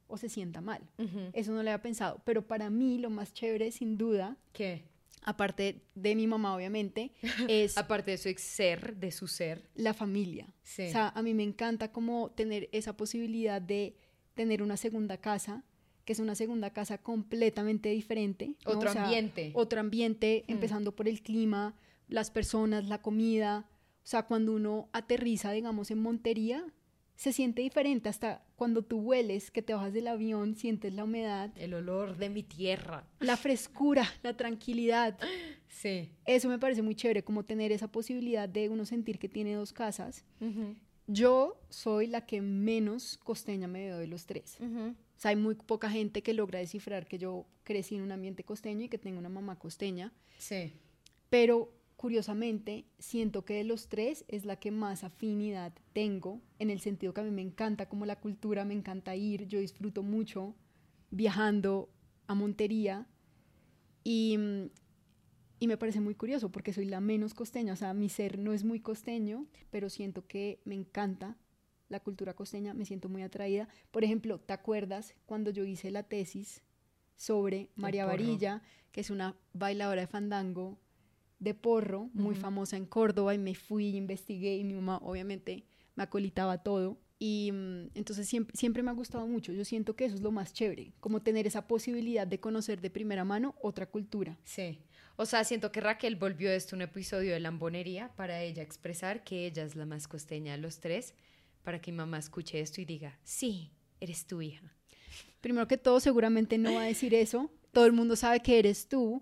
o 0.07 0.17
se 0.17 0.29
sienta 0.29 0.61
mal. 0.61 0.81
Eso 1.33 1.51
no 1.51 1.63
lo 1.63 1.69
había 1.69 1.81
pensado, 1.81 2.21
pero 2.23 2.47
para 2.47 2.69
mí 2.69 2.97
lo 2.97 3.09
más 3.09 3.33
chévere 3.33 3.71
sin 3.71 3.97
duda, 3.97 4.37
¿qué? 4.53 4.85
Aparte 5.23 5.81
de 5.95 6.15
mi 6.15 6.27
mamá 6.27 6.55
obviamente, 6.55 7.11
es 7.49 7.77
aparte 7.77 8.11
de 8.11 8.17
su 8.17 8.33
ser, 8.37 8.95
de 8.95 9.11
su 9.11 9.27
ser, 9.27 9.69
la 9.75 9.93
familia. 9.93 10.45
O 10.47 10.63
sea, 10.63 11.09
a 11.09 11.21
mí 11.21 11.33
me 11.33 11.43
encanta 11.43 11.91
como 11.91 12.31
tener 12.31 12.69
esa 12.71 12.95
posibilidad 12.95 13.61
de 13.61 13.97
tener 14.37 14.63
una 14.63 14.77
segunda 14.77 15.17
casa 15.17 15.65
que 16.07 16.13
es 16.13 16.19
una 16.19 16.35
segunda 16.35 16.69
casa 16.69 16.99
completamente 16.99 17.89
diferente. 17.89 18.55
Otro 18.63 18.89
ambiente. 18.91 19.51
Otro 19.53 19.81
ambiente, 19.81 20.45
mm. 20.47 20.51
empezando 20.53 20.95
por 20.95 21.09
el 21.09 21.21
clima, 21.21 21.75
las 22.07 22.31
personas, 22.31 22.87
la 22.87 23.01
comida. 23.01 23.69
O 24.05 24.07
sea, 24.07 24.23
cuando 24.23 24.53
uno 24.53 24.87
aterriza, 24.93 25.51
digamos, 25.51 25.91
en 25.91 25.99
Montería, 25.99 26.65
se 27.17 27.33
siente 27.33 27.61
diferente. 27.61 28.07
Hasta 28.07 28.45
cuando 28.55 28.83
tú 28.83 28.99
hueles, 28.99 29.51
que 29.51 29.61
te 29.61 29.73
bajas 29.73 29.91
del 29.91 30.07
avión, 30.07 30.55
sientes 30.55 30.93
la 30.93 31.03
humedad. 31.03 31.51
El 31.57 31.73
olor 31.73 32.15
de 32.15 32.29
mi 32.29 32.41
tierra. 32.41 33.05
La 33.19 33.35
frescura, 33.35 34.07
la 34.23 34.37
tranquilidad. 34.37 35.19
Sí. 35.67 36.09
Eso 36.25 36.47
me 36.47 36.57
parece 36.57 36.81
muy 36.83 36.95
chévere, 36.95 37.21
como 37.21 37.43
tener 37.43 37.73
esa 37.73 37.91
posibilidad 37.91 38.47
de 38.47 38.69
uno 38.69 38.85
sentir 38.85 39.19
que 39.19 39.27
tiene 39.27 39.55
dos 39.55 39.73
casas. 39.73 40.23
Yo 41.07 41.59
soy 41.69 42.07
la 42.07 42.25
que 42.25 42.41
menos 42.41 43.17
costeña 43.23 43.67
me 43.67 43.85
veo 43.85 43.97
de 43.97 44.07
los 44.07 44.25
tres. 44.25 44.57
O 44.61 45.19
sea, 45.19 45.29
hay 45.29 45.35
muy 45.35 45.55
poca 45.55 45.89
gente 45.89 46.21
que 46.21 46.33
logra 46.33 46.59
descifrar 46.59 47.07
que 47.07 47.17
yo 47.17 47.45
crecí 47.63 47.95
en 47.95 48.03
un 48.03 48.11
ambiente 48.11 48.43
costeño 48.43 48.85
y 48.85 48.89
que 48.89 48.97
tengo 48.97 49.17
una 49.17 49.29
mamá 49.29 49.57
costeña. 49.57 50.13
Sí. 50.37 50.73
Pero 51.29 51.73
curiosamente, 51.95 52.85
siento 52.99 53.43
que 53.43 53.55
de 53.55 53.63
los 53.63 53.89
tres 53.89 54.23
es 54.27 54.45
la 54.45 54.57
que 54.57 54.69
más 54.69 55.03
afinidad 55.03 55.73
tengo, 55.93 56.41
en 56.59 56.69
el 56.69 56.79
sentido 56.79 57.13
que 57.13 57.21
a 57.21 57.23
mí 57.23 57.31
me 57.31 57.41
encanta 57.41 57.89
como 57.89 58.05
la 58.05 58.19
cultura, 58.19 58.63
me 58.65 58.75
encanta 58.75 59.15
ir, 59.15 59.47
yo 59.47 59.59
disfruto 59.59 60.03
mucho 60.03 60.55
viajando 61.09 61.89
a 62.27 62.35
Montería 62.35 63.07
y, 64.03 64.37
y 65.59 65.67
me 65.67 65.77
parece 65.77 65.99
muy 65.99 66.15
curioso 66.15 66.51
porque 66.51 66.73
soy 66.73 66.85
la 66.85 67.01
menos 67.01 67.33
costeña, 67.33 67.73
o 67.73 67.75
sea, 67.75 67.93
mi 67.93 68.09
ser 68.09 68.37
no 68.37 68.53
es 68.53 68.63
muy 68.63 68.79
costeño, 68.79 69.47
pero 69.69 69.89
siento 69.89 70.27
que 70.27 70.61
me 70.65 70.75
encanta 70.75 71.37
la 71.89 71.99
cultura 72.01 72.33
costeña, 72.33 72.73
me 72.73 72.85
siento 72.85 73.09
muy 73.09 73.23
atraída. 73.23 73.67
Por 73.91 74.03
ejemplo, 74.03 74.39
¿te 74.39 74.53
acuerdas 74.53 75.15
cuando 75.25 75.51
yo 75.51 75.63
hice 75.65 75.89
la 75.91 76.03
tesis 76.03 76.61
sobre 77.15 77.69
María 77.75 78.05
Varilla, 78.05 78.61
que 78.91 79.01
es 79.01 79.09
una 79.09 79.35
bailadora 79.53 80.01
de 80.01 80.07
fandango 80.07 80.77
de 81.39 81.53
porro, 81.53 82.09
muy 82.13 82.35
famosa 82.35 82.77
en 82.77 82.85
Córdoba, 82.85 83.33
y 83.33 83.37
me 83.37 83.55
fui, 83.55 83.95
investigué, 83.95 84.57
y 84.57 84.63
mi 84.63 84.73
mamá 84.73 84.97
obviamente 85.03 85.65
me 85.95 86.03
acolitaba 86.03 86.63
todo. 86.63 86.99
Y 87.19 87.51
mm, 87.51 87.91
entonces 87.95 88.27
siempre, 88.27 88.55
siempre 88.55 88.83
me 88.83 88.91
ha 88.91 88.93
gustado 88.93 89.27
mucho. 89.27 89.51
Yo 89.51 89.65
siento 89.65 89.95
que 89.95 90.05
eso 90.05 90.15
es 90.15 90.21
lo 90.21 90.31
más 90.31 90.53
chévere, 90.53 90.93
como 90.99 91.21
tener 91.21 91.47
esa 91.47 91.67
posibilidad 91.67 92.27
de 92.27 92.39
conocer 92.39 92.81
de 92.81 92.89
primera 92.89 93.23
mano 93.23 93.55
otra 93.61 93.87
cultura. 93.87 94.37
Sí. 94.43 94.79
O 95.19 95.25
sea, 95.25 95.43
siento 95.43 95.71
que 95.71 95.81
Raquel 95.81 96.15
volvió 96.15 96.51
esto 96.51 96.75
un 96.75 96.83
episodio 96.83 97.33
de 97.33 97.39
Lambonería 97.39 98.11
para 98.15 98.43
ella 98.43 98.61
expresar 98.61 99.23
que 99.23 99.47
ella 99.47 99.63
es 99.63 99.75
la 99.75 99.87
más 99.87 100.07
costeña 100.07 100.51
de 100.51 100.59
los 100.59 100.79
tres 100.79 101.15
para 101.63 101.81
que 101.81 101.91
mi 101.91 101.97
mamá 101.97 102.19
escuche 102.19 102.59
esto 102.59 102.81
y 102.81 102.85
diga, 102.85 103.17
sí, 103.23 103.71
eres 103.99 104.27
tu 104.27 104.43
hija. 104.43 104.71
Primero 105.41 105.67
que 105.67 105.77
todo, 105.77 105.99
seguramente 105.99 106.59
no 106.59 106.75
va 106.75 106.83
a 106.83 106.85
decir 106.85 107.13
eso. 107.13 107.51
Todo 107.71 107.85
el 107.85 107.93
mundo 107.93 108.15
sabe 108.15 108.39
que 108.39 108.57
eres 108.57 108.87
tú, 108.87 109.21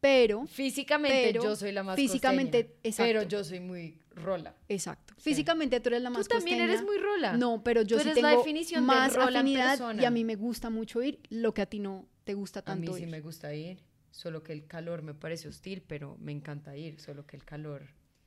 pero... 0.00 0.46
Físicamente 0.46 1.32
yo 1.32 1.56
soy 1.56 1.72
la 1.72 1.82
más 1.82 1.96
Físicamente, 1.96 2.76
exacto. 2.84 3.08
Pero 3.08 3.22
yo 3.22 3.42
soy 3.42 3.58
muy 3.58 3.98
rola. 4.14 4.54
Exacto. 4.68 5.14
Físicamente 5.18 5.80
tú 5.80 5.88
eres 5.88 6.02
la 6.02 6.10
más 6.10 6.28
Tú 6.28 6.36
también 6.36 6.60
eres 6.60 6.82
muy 6.82 6.98
rola. 6.98 7.36
No, 7.36 7.64
pero 7.64 7.82
yo 7.82 7.98
sí 7.98 8.10
tengo 8.10 8.28
la 8.28 8.36
definición 8.36 8.84
más 8.84 9.12
de 9.12 9.18
rola 9.18 9.40
afinidad 9.40 9.94
y 9.98 10.04
a 10.04 10.10
mí 10.10 10.24
me 10.24 10.36
gusta 10.36 10.70
mucho 10.70 11.02
ir, 11.02 11.20
lo 11.30 11.54
que 11.54 11.62
a 11.62 11.66
ti 11.66 11.78
no 11.78 12.08
te 12.24 12.34
gusta 12.34 12.62
tanto 12.62 12.92
A 12.92 12.94
mí 12.94 13.00
sí 13.00 13.06
me 13.06 13.20
gusta 13.20 13.54
ir, 13.54 13.78
solo 14.16 14.42
que 14.42 14.52
el 14.52 14.66
calor 14.66 15.02
me 15.02 15.14
parece 15.14 15.48
hostil, 15.48 15.82
pero 15.86 16.16
me 16.18 16.32
encanta 16.32 16.76
ir, 16.76 16.98
solo 16.98 17.26
que 17.26 17.36
el 17.36 17.44
calor 17.44 17.82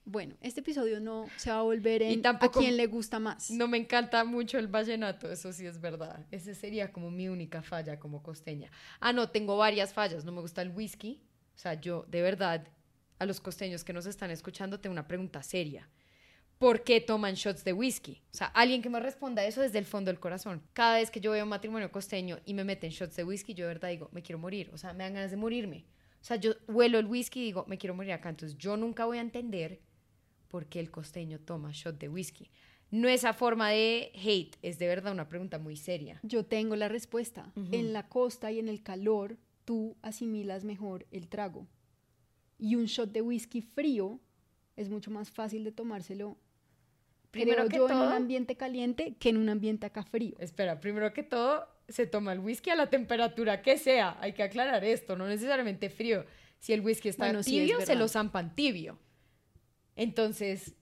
bueno, 0.06 0.36
este 0.42 0.62
episodio 0.62 1.00
no 1.00 1.28
se 1.36 1.52
va 1.52 1.60
a 1.60 1.62
volver 1.62 2.02
en 2.02 2.26
a 2.26 2.40
quien 2.40 2.78
le 2.78 2.88
gusta 2.88 3.20
más. 3.20 3.52
No 3.52 3.68
me 3.68 3.78
encanta 3.78 4.24
mucho 4.24 4.58
el 4.58 4.68
vallenato, 4.68 5.32
eso 5.32 5.54
sí 5.54 5.68
es 5.68 5.80
verdad. 5.80 6.26
Ese 6.32 6.56
sería 6.56 6.92
como 6.92 7.12
mi 7.12 7.30
única 7.30 7.62
falla 7.62 8.00
como 8.00 8.24
costeña. 8.24 8.72
Ah, 9.00 9.14
no, 9.14 9.30
tengo 9.30 9.56
varias 9.56 9.94
fallas. 9.94 10.26
No 10.26 10.32
me 10.32 10.42
gusta 10.42 10.64
el 10.64 10.72
whisky. 10.72 11.22
O 11.54 11.60
sea, 11.60 11.76
yo 11.76 12.06
de 12.08 12.24
verdad, 12.24 12.68
a 13.20 13.26
los 13.28 13.40
costeños 13.40 13.84
que 13.84 13.94
nos 13.94 14.08
están 14.08 14.32
escuchando, 14.32 14.80
tengo 14.80 14.94
una 14.94 15.08
pregunta 15.08 15.44
seria. 15.44 15.88
¿Por 16.60 16.84
qué 16.84 17.00
toman 17.00 17.36
shots 17.36 17.64
de 17.64 17.72
whisky? 17.72 18.22
O 18.34 18.36
sea, 18.36 18.48
alguien 18.48 18.82
que 18.82 18.90
me 18.90 19.00
responda 19.00 19.46
eso 19.46 19.62
desde 19.62 19.80
el 19.80 19.86
fondo 19.86 20.12
del 20.12 20.20
corazón. 20.20 20.62
Cada 20.74 20.96
vez 20.96 21.10
que 21.10 21.22
yo 21.22 21.32
veo 21.32 21.46
un 21.46 21.50
matrimonio 21.50 21.90
costeño 21.90 22.40
y 22.46 22.54
me 22.54 22.66
meten 22.66 22.92
shots 22.92 23.16
de 23.16 23.24
whisky, 23.24 23.54
yo 23.54 23.66
de 23.66 23.74
verdad 23.76 23.88
digo, 23.88 24.10
me 24.12 24.22
quiero 24.22 24.40
morir. 24.40 24.70
O 24.74 24.78
sea, 24.78 24.92
me 24.92 25.06
dan 25.06 25.14
ganas 25.14 25.32
de 25.32 25.38
morirme. 25.38 25.86
O 26.22 26.24
sea, 26.26 26.36
yo 26.36 26.52
huelo 26.68 27.00
el 27.00 27.06
whisky 27.06 27.40
y 27.40 27.46
digo, 27.46 27.64
me 27.70 27.78
quiero 27.78 27.96
morir 27.96 28.12
acá. 28.12 28.28
Entonces, 28.28 28.58
yo 28.58 28.76
nunca 28.76 29.06
voy 29.06 29.20
a 29.20 29.22
entender 29.22 29.80
por 30.50 30.66
qué 30.66 30.82
el 30.82 30.92
costeño 30.92 31.40
toma 31.40 31.72
shot 31.72 31.98
de 31.98 32.10
whisky. 32.10 32.52
No 32.92 33.08
esa 33.08 33.32
forma 33.32 33.70
de 33.70 34.12
hate, 34.16 34.58
es 34.62 34.80
de 34.80 34.88
verdad 34.88 35.14
una 35.14 35.30
pregunta 35.30 35.60
muy 35.60 35.78
seria. 35.78 36.20
Yo 36.24 36.46
tengo 36.46 36.76
la 36.76 36.90
respuesta. 36.90 37.54
En 37.72 37.94
la 37.94 38.10
costa 38.10 38.52
y 38.52 38.60
en 38.60 38.68
el 38.68 38.84
calor, 38.84 39.38
tú 39.64 39.96
asimilas 40.02 40.66
mejor 40.66 41.08
el 41.12 41.30
trago. 41.30 41.68
Y 42.58 42.76
un 42.76 42.88
shot 42.88 43.14
de 43.14 43.22
whisky 43.22 43.62
frío 43.62 44.20
es 44.76 44.90
mucho 44.90 45.10
más 45.10 45.32
fácil 45.32 45.64
de 45.64 45.72
tomárselo 45.72 46.38
Primero 47.32 47.58
creo 47.68 47.70
que 47.70 47.78
yo 47.78 47.88
en 47.88 47.94
todo- 47.94 48.08
un 48.08 48.14
ambiente 48.14 48.56
caliente 48.58 49.16
que 49.20 49.30
en 49.30 49.38
un 49.38 49.50
ambiente 49.50 49.86
acá 49.86 50.04
frío. 50.04 50.36
Espera, 50.40 50.80
primero 50.80 51.14
que 51.14 51.24
todo, 51.24 51.68
se 51.88 52.08
toma 52.08 52.34
el 52.34 52.40
whisky 52.40 52.70
a 52.72 52.76
la 52.76 52.90
temperatura 52.90 53.62
que 53.62 53.78
sea. 53.78 54.18
Hay 54.20 54.34
que 54.34 54.44
aclarar 54.44 54.84
esto, 54.84 55.16
no 55.16 55.28
necesariamente 55.28 55.90
frío. 55.90 56.26
Si 56.60 56.74
el 56.74 56.82
whisky 56.82 57.10
está 57.10 57.26
Bueno, 57.26 57.44
sí, 57.44 57.60
es 57.60 57.66
tibio, 57.68 57.86
se 57.86 57.96
lo 57.96 58.08
zampan 58.08 58.56
tibio. 58.56 58.98
Entonces, 59.96 60.76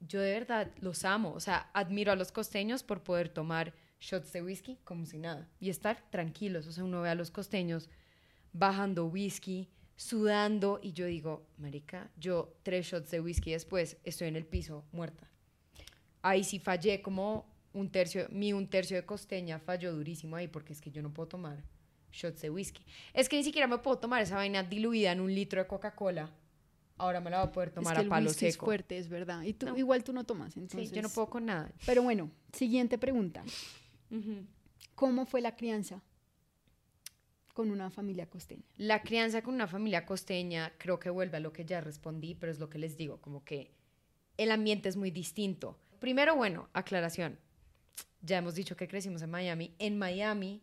yo 0.00 0.20
de 0.20 0.32
verdad 0.32 0.70
los 0.80 1.04
amo. 1.04 1.32
O 1.32 1.40
sea, 1.40 1.70
admiro 1.72 2.12
a 2.12 2.16
los 2.16 2.32
costeños 2.32 2.82
por 2.82 3.02
poder 3.02 3.28
tomar 3.28 3.74
shots 4.00 4.32
de 4.32 4.42
whisky 4.42 4.78
como 4.84 5.06
si 5.06 5.18
nada 5.18 5.48
y 5.60 5.70
estar 5.70 6.02
tranquilos. 6.10 6.66
O 6.66 6.72
sea, 6.72 6.84
uno 6.84 7.00
ve 7.02 7.08
a 7.10 7.14
los 7.14 7.30
costeños 7.30 7.88
bajando 8.52 9.06
whisky, 9.06 9.68
sudando 9.96 10.78
y 10.82 10.92
yo 10.92 11.06
digo, 11.06 11.46
marica, 11.56 12.10
yo 12.16 12.54
tres 12.62 12.86
shots 12.86 13.10
de 13.10 13.20
whisky 13.20 13.52
después 13.52 13.96
estoy 14.04 14.28
en 14.28 14.36
el 14.36 14.44
piso 14.46 14.84
muerta. 14.92 15.30
Ahí 16.26 16.42
sí 16.42 16.58
fallé 16.58 17.02
como 17.02 17.44
un 17.74 17.90
tercio, 17.90 18.26
mi 18.30 18.52
un 18.54 18.66
tercio 18.66 18.96
de 18.96 19.04
costeña 19.04 19.58
falló 19.58 19.92
durísimo 19.94 20.36
ahí 20.36 20.48
porque 20.48 20.72
es 20.72 20.80
que 20.80 20.90
yo 20.90 21.02
no 21.02 21.12
puedo 21.12 21.28
tomar 21.28 21.62
shots 22.12 22.40
de 22.40 22.48
whisky. 22.48 22.82
Es 23.12 23.28
que 23.28 23.36
ni 23.36 23.44
siquiera 23.44 23.66
me 23.66 23.76
puedo 23.78 23.98
tomar 23.98 24.22
esa 24.22 24.36
vaina 24.36 24.62
diluida 24.62 25.12
en 25.12 25.20
un 25.20 25.34
litro 25.34 25.60
de 25.60 25.66
Coca-Cola. 25.68 26.30
Ahora 26.96 27.20
me 27.20 27.28
la 27.28 27.40
voy 27.40 27.48
a 27.48 27.52
poder 27.52 27.70
tomar 27.72 27.92
es 27.92 27.96
que 27.96 27.98
a 27.98 28.02
el 28.04 28.08
palo 28.08 28.30
es 28.30 28.36
seco. 28.36 28.64
fuerte, 28.64 28.96
es 28.96 29.08
verdad. 29.08 29.42
Y 29.42 29.52
tú, 29.52 29.66
No. 29.66 29.76
igual 29.76 30.02
tú 30.02 30.12
no 30.14 30.24
tomas, 30.24 30.54
Sí, 30.54 30.60
entonces. 30.60 30.92
yo 30.92 31.02
no 31.02 31.10
puedo 31.10 31.28
con 31.28 31.44
nada. 31.44 31.70
Pero 31.84 32.02
bueno, 32.02 32.30
siguiente 32.52 32.96
pregunta. 32.96 33.44
¿Cómo 34.94 35.26
fue 35.26 35.40
la 35.40 35.56
crianza 35.56 36.00
con 37.52 37.70
una 37.70 37.90
familia 37.90 38.30
costeña? 38.30 38.62
La 38.76 39.02
crianza 39.02 39.42
con 39.42 39.54
una 39.54 39.66
familia 39.66 40.06
costeña 40.06 40.72
creo 40.78 40.98
que 40.98 41.10
vuelve 41.10 41.36
a 41.36 41.40
lo 41.40 41.52
que 41.52 41.64
ya 41.64 41.80
respondí, 41.80 42.34
pero 42.34 42.52
es 42.52 42.58
lo 42.60 42.70
que 42.70 42.78
les 42.78 42.96
digo, 42.96 43.20
como 43.20 43.44
que 43.44 43.72
el 44.36 44.50
ambiente 44.52 44.88
es 44.88 44.96
muy 44.96 45.10
distinto. 45.10 45.78
Primero, 46.04 46.36
bueno, 46.36 46.68
aclaración. 46.74 47.38
Ya 48.20 48.36
hemos 48.36 48.54
dicho 48.54 48.76
que 48.76 48.86
crecimos 48.86 49.22
en 49.22 49.30
Miami. 49.30 49.74
En 49.78 49.96
Miami 49.96 50.60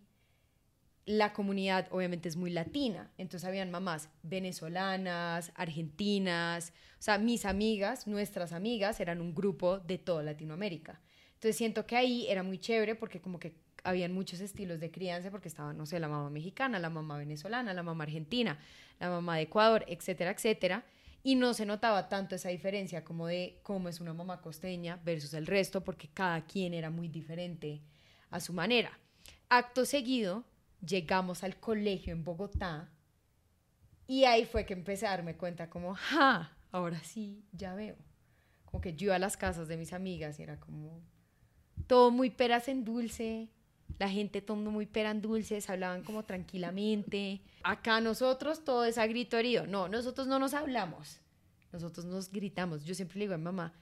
la 1.05 1.33
comunidad 1.33 1.88
obviamente 1.89 2.29
es 2.29 2.36
muy 2.36 2.51
latina, 2.51 3.10
entonces 3.17 3.48
habían 3.48 3.71
mamás 3.71 4.10
venezolanas, 4.21 5.51
argentinas, 5.55 6.74
o 7.00 7.01
sea, 7.01 7.17
mis 7.17 7.45
amigas, 7.45 8.05
nuestras 8.05 8.53
amigas 8.53 9.00
eran 9.00 9.19
un 9.19 9.33
grupo 9.33 9.79
de 9.79 9.98
toda 9.98 10.21
Latinoamérica. 10.21 11.01
Entonces 11.33 11.55
siento 11.55 11.88
que 11.88 11.95
ahí 11.95 12.27
era 12.29 12.43
muy 12.43 12.60
chévere 12.60 12.93
porque 12.93 13.19
como 13.19 13.39
que 13.39 13.55
habían 13.83 14.13
muchos 14.13 14.41
estilos 14.41 14.79
de 14.79 14.91
crianza 14.91 15.31
porque 15.31 15.48
estaba, 15.48 15.74
no 15.74 15.88
sé, 15.88 16.00
la 16.00 16.07
mamá 16.07 16.29
mexicana, 16.29 16.77
la 16.77 16.91
mamá 16.91 17.17
venezolana, 17.17 17.74
la 17.74 17.81
mamá 17.81 18.03
argentina, 18.03 18.60
la 19.00 19.10
mamá 19.10 19.38
de 19.38 19.41
Ecuador, 19.41 19.86
etcétera, 19.88 20.29
etcétera. 20.29 20.86
Y 21.24 21.36
no 21.36 21.54
se 21.54 21.66
notaba 21.66 22.10
tanto 22.10 22.36
esa 22.36 22.50
diferencia 22.50 23.04
como 23.04 23.28
de 23.28 23.60
cómo 23.63 23.90
es 23.90 24.00
una 24.01 24.13
mamá 24.13 24.42
costeña 24.42 25.00
versus 25.04 25.34
el 25.34 25.46
resto 25.46 25.84
porque 25.84 26.08
cada 26.08 26.46
quien 26.46 26.74
era 26.74 26.90
muy 26.90 27.08
diferente 27.08 27.82
a 28.30 28.40
su 28.40 28.54
manera. 28.54 28.98
Acto 29.50 29.86
seguido, 29.86 30.46
llegamos 30.86 31.44
al 31.44 31.58
colegio 31.58 32.13
en 32.13 32.24
Bogotá 32.24 32.90
y 34.08 34.25
ahí 34.25 34.46
fue 34.46 34.66
que 34.66 34.74
empecé 34.74 35.08
a 35.08 35.12
darme 35.12 35.38
cuenta 35.38 35.70
como, 35.70 35.96
ja, 35.96 36.58
ahora 36.72 37.01
sí, 37.04 37.46
ya 37.54 37.75
veo. 37.75 37.96
Como 38.66 38.82
que 38.82 38.94
yo 38.94 39.06
iba 39.06 39.16
a 39.16 39.20
las 39.20 39.38
casas 39.38 39.68
de 39.68 39.78
mis 39.78 39.94
amigas 39.94 40.40
y 40.40 40.44
era 40.44 40.60
como 40.60 41.01
todo 41.88 42.12
muy 42.12 42.30
peras 42.30 42.68
en 42.68 42.84
dulce, 42.84 43.50
la 44.00 44.10
gente 44.10 44.41
tomando 44.41 44.71
muy 44.71 44.86
peras 44.86 45.15
en 45.15 45.21
dulces, 45.21 45.69
hablaban 45.69 46.03
como 46.03 46.24
tranquilamente. 46.24 47.41
Acá 47.63 48.01
nosotros 48.01 48.63
todo 48.63 48.86
es 48.86 48.98
a 48.98 49.07
grito 49.07 49.38
herido. 49.38 49.67
No, 49.67 49.88
nosotros 49.88 50.27
no 50.27 50.39
nos 50.39 50.53
hablamos, 50.53 51.19
nosotros 51.71 52.05
nos 52.05 52.31
gritamos. 52.31 52.83
Yo 52.83 52.95
siempre 52.95 53.19
le 53.19 53.25
digo 53.25 53.33
a 53.33 53.38
mi 53.38 53.43
mamá, 53.43 53.74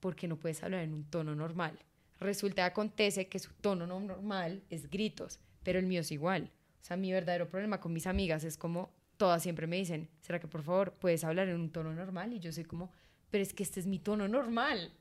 ¿por 0.00 0.16
qué 0.16 0.28
no 0.28 0.38
puedes 0.38 0.62
hablar 0.62 0.82
en 0.82 0.94
un 0.94 1.04
tono 1.04 1.34
normal? 1.34 1.78
Resulta, 2.20 2.64
acontece 2.64 3.28
que 3.28 3.38
su 3.38 3.52
tono 3.54 3.86
no 3.86 3.98
normal 3.98 4.62
es 4.70 4.88
gritos, 4.88 5.40
pero 5.62 5.78
el 5.78 5.86
mío 5.86 6.00
es 6.00 6.12
igual. 6.12 6.50
O 6.80 6.84
sea, 6.84 6.96
mi 6.96 7.12
verdadero 7.12 7.48
problema 7.48 7.80
con 7.80 7.92
mis 7.92 8.06
amigas 8.06 8.44
es 8.44 8.56
como 8.56 8.92
todas 9.16 9.42
siempre 9.42 9.68
me 9.68 9.76
dicen, 9.76 10.08
¿será 10.20 10.40
que 10.40 10.48
por 10.48 10.62
favor 10.62 10.94
puedes 10.94 11.22
hablar 11.22 11.48
en 11.48 11.60
un 11.60 11.70
tono 11.70 11.94
normal? 11.94 12.32
Y 12.32 12.40
yo 12.40 12.52
soy 12.52 12.64
como, 12.64 12.90
pero 13.30 13.42
es 13.42 13.54
que 13.54 13.62
este 13.62 13.78
es 13.78 13.86
mi 13.86 14.00
tono 14.00 14.26
normal. 14.26 14.92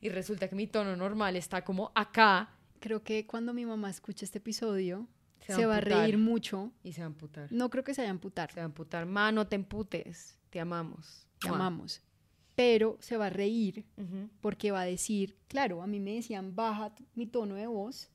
Y 0.00 0.08
resulta 0.08 0.48
que 0.48 0.56
mi 0.56 0.66
tono 0.66 0.96
normal 0.96 1.36
está 1.36 1.64
como 1.64 1.92
acá 1.94 2.50
Creo 2.84 3.02
que 3.02 3.26
cuando 3.26 3.54
mi 3.54 3.64
mamá 3.64 3.88
escuche 3.88 4.26
este 4.26 4.36
episodio, 4.36 5.08
Se 5.40 5.54
se, 5.54 5.64
va 5.64 5.76
a 5.76 5.80
va 5.80 5.96
a 5.96 6.02
reír 6.02 6.18
mucho. 6.18 6.70
y 6.82 6.92
se 6.92 7.00
va 7.00 7.06
a 7.06 7.06
amputar. 7.06 7.50
No 7.50 7.70
creo 7.70 7.82
que 7.82 7.94
se 7.94 8.02
vaya 8.02 8.10
a 8.10 8.12
amputar, 8.12 8.50
Se 8.52 8.56
va 8.60 8.64
a 8.64 8.66
amputar. 8.66 9.06
Ma, 9.06 9.32
no 9.32 9.46
te 9.46 9.56
emputes. 9.56 10.38
Te 10.50 10.60
amamos. 10.60 11.26
te 11.40 11.48
amamos. 11.48 12.02
Pero 12.54 12.98
se 13.00 13.16
va 13.16 13.26
a 13.26 13.30
reír 13.30 13.86
Ujú. 13.96 14.28
porque 14.42 14.70
va 14.70 14.82
a 14.82 14.84
decir, 14.84 15.34
claro, 15.48 15.80
a 15.82 15.86
mí 15.86 15.98
me 15.98 16.12
decían 16.16 16.54
baja 16.54 16.92
mi 17.14 17.26
tono 17.26 17.54
de 17.54 17.66
voz 17.66 18.10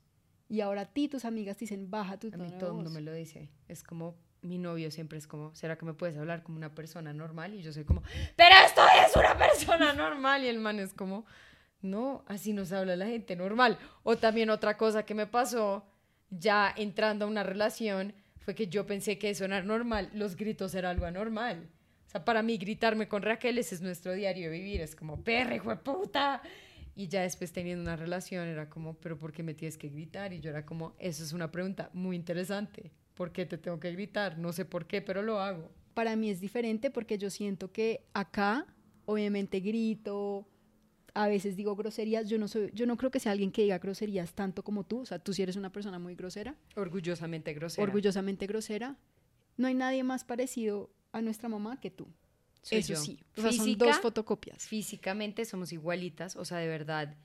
y 0.48 0.60
ahora 0.60 0.82
a 0.82 0.86
ti 0.86 1.08
tus 1.08 1.24
amigas 1.24 1.56
te 1.56 1.64
dicen 1.64 1.90
baja 1.90 2.16
tu 2.16 2.28
A 2.28 2.30
tono 2.30 2.44
mí 2.44 2.50
de 2.52 2.56
todo 2.56 2.68
el 2.70 2.74
voz. 2.76 2.84
mundo 2.84 2.90
me 2.92 3.00
lo 3.00 3.12
dice. 3.12 3.50
Es 3.66 3.82
como 3.82 4.14
mi 4.42 4.56
novio 4.58 4.92
siempre 4.92 5.18
es 5.18 5.26
como, 5.26 5.52
¿será 5.56 5.76
que 5.76 5.84
me 5.84 5.94
puedes 5.94 6.16
hablar 6.16 6.44
como 6.44 6.56
una 6.58 6.74
persona 6.76 7.12
normal? 7.12 7.54
Y 7.54 7.60
yo 7.62 7.72
soy 7.72 7.84
como, 7.84 8.02
pero 8.36 8.54
esto 8.64 8.82
es 9.04 9.16
una 9.16 9.36
persona 9.36 9.92
normal. 9.94 10.44
Y 10.44 10.46
el 10.46 10.60
man 10.60 10.78
es 10.78 10.94
como, 10.94 11.26
no, 11.82 12.24
así 12.26 12.52
nos 12.52 12.72
habla 12.72 12.96
la 12.96 13.06
gente 13.06 13.36
normal. 13.36 13.78
O 14.02 14.16
también 14.16 14.50
otra 14.50 14.76
cosa 14.76 15.04
que 15.04 15.14
me 15.14 15.26
pasó 15.26 15.84
ya 16.30 16.72
entrando 16.76 17.24
a 17.24 17.28
una 17.28 17.42
relación 17.42 18.14
fue 18.38 18.54
que 18.54 18.68
yo 18.68 18.86
pensé 18.86 19.18
que 19.18 19.30
eso 19.30 19.44
era 19.44 19.62
normal. 19.62 20.10
Los 20.14 20.36
gritos 20.36 20.74
era 20.74 20.90
algo 20.90 21.06
anormal. 21.06 21.68
O 22.06 22.10
sea, 22.10 22.24
para 22.24 22.42
mí 22.42 22.56
gritarme 22.56 23.08
con 23.08 23.22
Raquel 23.22 23.58
es 23.58 23.80
nuestro 23.80 24.12
diario 24.12 24.50
de 24.50 24.58
vivir. 24.58 24.80
Es 24.80 24.96
como, 24.96 25.22
perra, 25.22 25.54
hijo 25.54 25.70
de 25.70 25.76
puta. 25.76 26.42
Y 26.96 27.08
ya 27.08 27.22
después 27.22 27.52
teniendo 27.52 27.82
una 27.82 27.96
relación 27.96 28.48
era 28.48 28.68
como, 28.68 28.94
pero 28.94 29.16
¿por 29.16 29.32
qué 29.32 29.42
me 29.42 29.54
tienes 29.54 29.78
que 29.78 29.88
gritar? 29.88 30.32
Y 30.32 30.40
yo 30.40 30.50
era 30.50 30.66
como, 30.66 30.94
eso 30.98 31.22
es 31.22 31.32
una 31.32 31.50
pregunta 31.50 31.90
muy 31.92 32.16
interesante. 32.16 32.90
¿Por 33.14 33.32
qué 33.32 33.46
te 33.46 33.58
tengo 33.58 33.78
que 33.78 33.92
gritar? 33.92 34.38
No 34.38 34.52
sé 34.52 34.64
por 34.64 34.86
qué, 34.86 35.00
pero 35.00 35.22
lo 35.22 35.40
hago. 35.40 35.70
Para 35.94 36.16
mí 36.16 36.30
es 36.30 36.40
diferente 36.40 36.90
porque 36.90 37.18
yo 37.18 37.30
siento 37.30 37.70
que 37.72 38.06
acá, 38.12 38.66
obviamente 39.04 39.60
grito, 39.60 40.46
a 41.14 41.28
veces 41.28 41.56
digo 41.56 41.74
groserías. 41.76 42.28
Yo 42.28 42.38
no 42.38 42.48
soy, 42.48 42.70
yo 42.74 42.86
no 42.86 42.96
creo 42.96 43.10
que 43.10 43.20
sea 43.20 43.32
alguien 43.32 43.50
que 43.52 43.62
diga 43.62 43.78
groserías 43.78 44.32
tanto 44.34 44.62
como 44.62 44.84
tú. 44.84 45.00
O 45.00 45.06
sea, 45.06 45.18
tú 45.18 45.32
sí 45.32 45.42
eres 45.42 45.56
una 45.56 45.70
persona 45.72 45.98
muy 45.98 46.14
grosera, 46.14 46.54
Orgullosamente 46.76 47.52
grosera. 47.54 47.82
orgullosamente 47.82 48.46
grosera. 48.46 48.96
No 49.56 49.66
hay 49.68 49.74
nadie 49.74 50.02
más 50.04 50.24
parecido 50.24 50.90
a 51.12 51.20
nuestra 51.20 51.48
mamá 51.48 51.80
que 51.80 51.90
tú. 51.90 52.08
Soy 52.62 52.78
Eso 52.78 52.94
yo. 52.94 53.00
sí. 53.00 53.18
O 53.36 53.40
sea, 53.42 53.52
son 53.52 53.64
Física, 53.66 53.84
dos 53.86 53.98
fotocopias. 54.00 54.66
Físicamente 54.66 55.44
somos 55.44 55.72
igualitas, 55.72 56.36
o 56.36 56.44
sea, 56.44 56.58
de 56.58 56.68
verdad, 56.68 57.16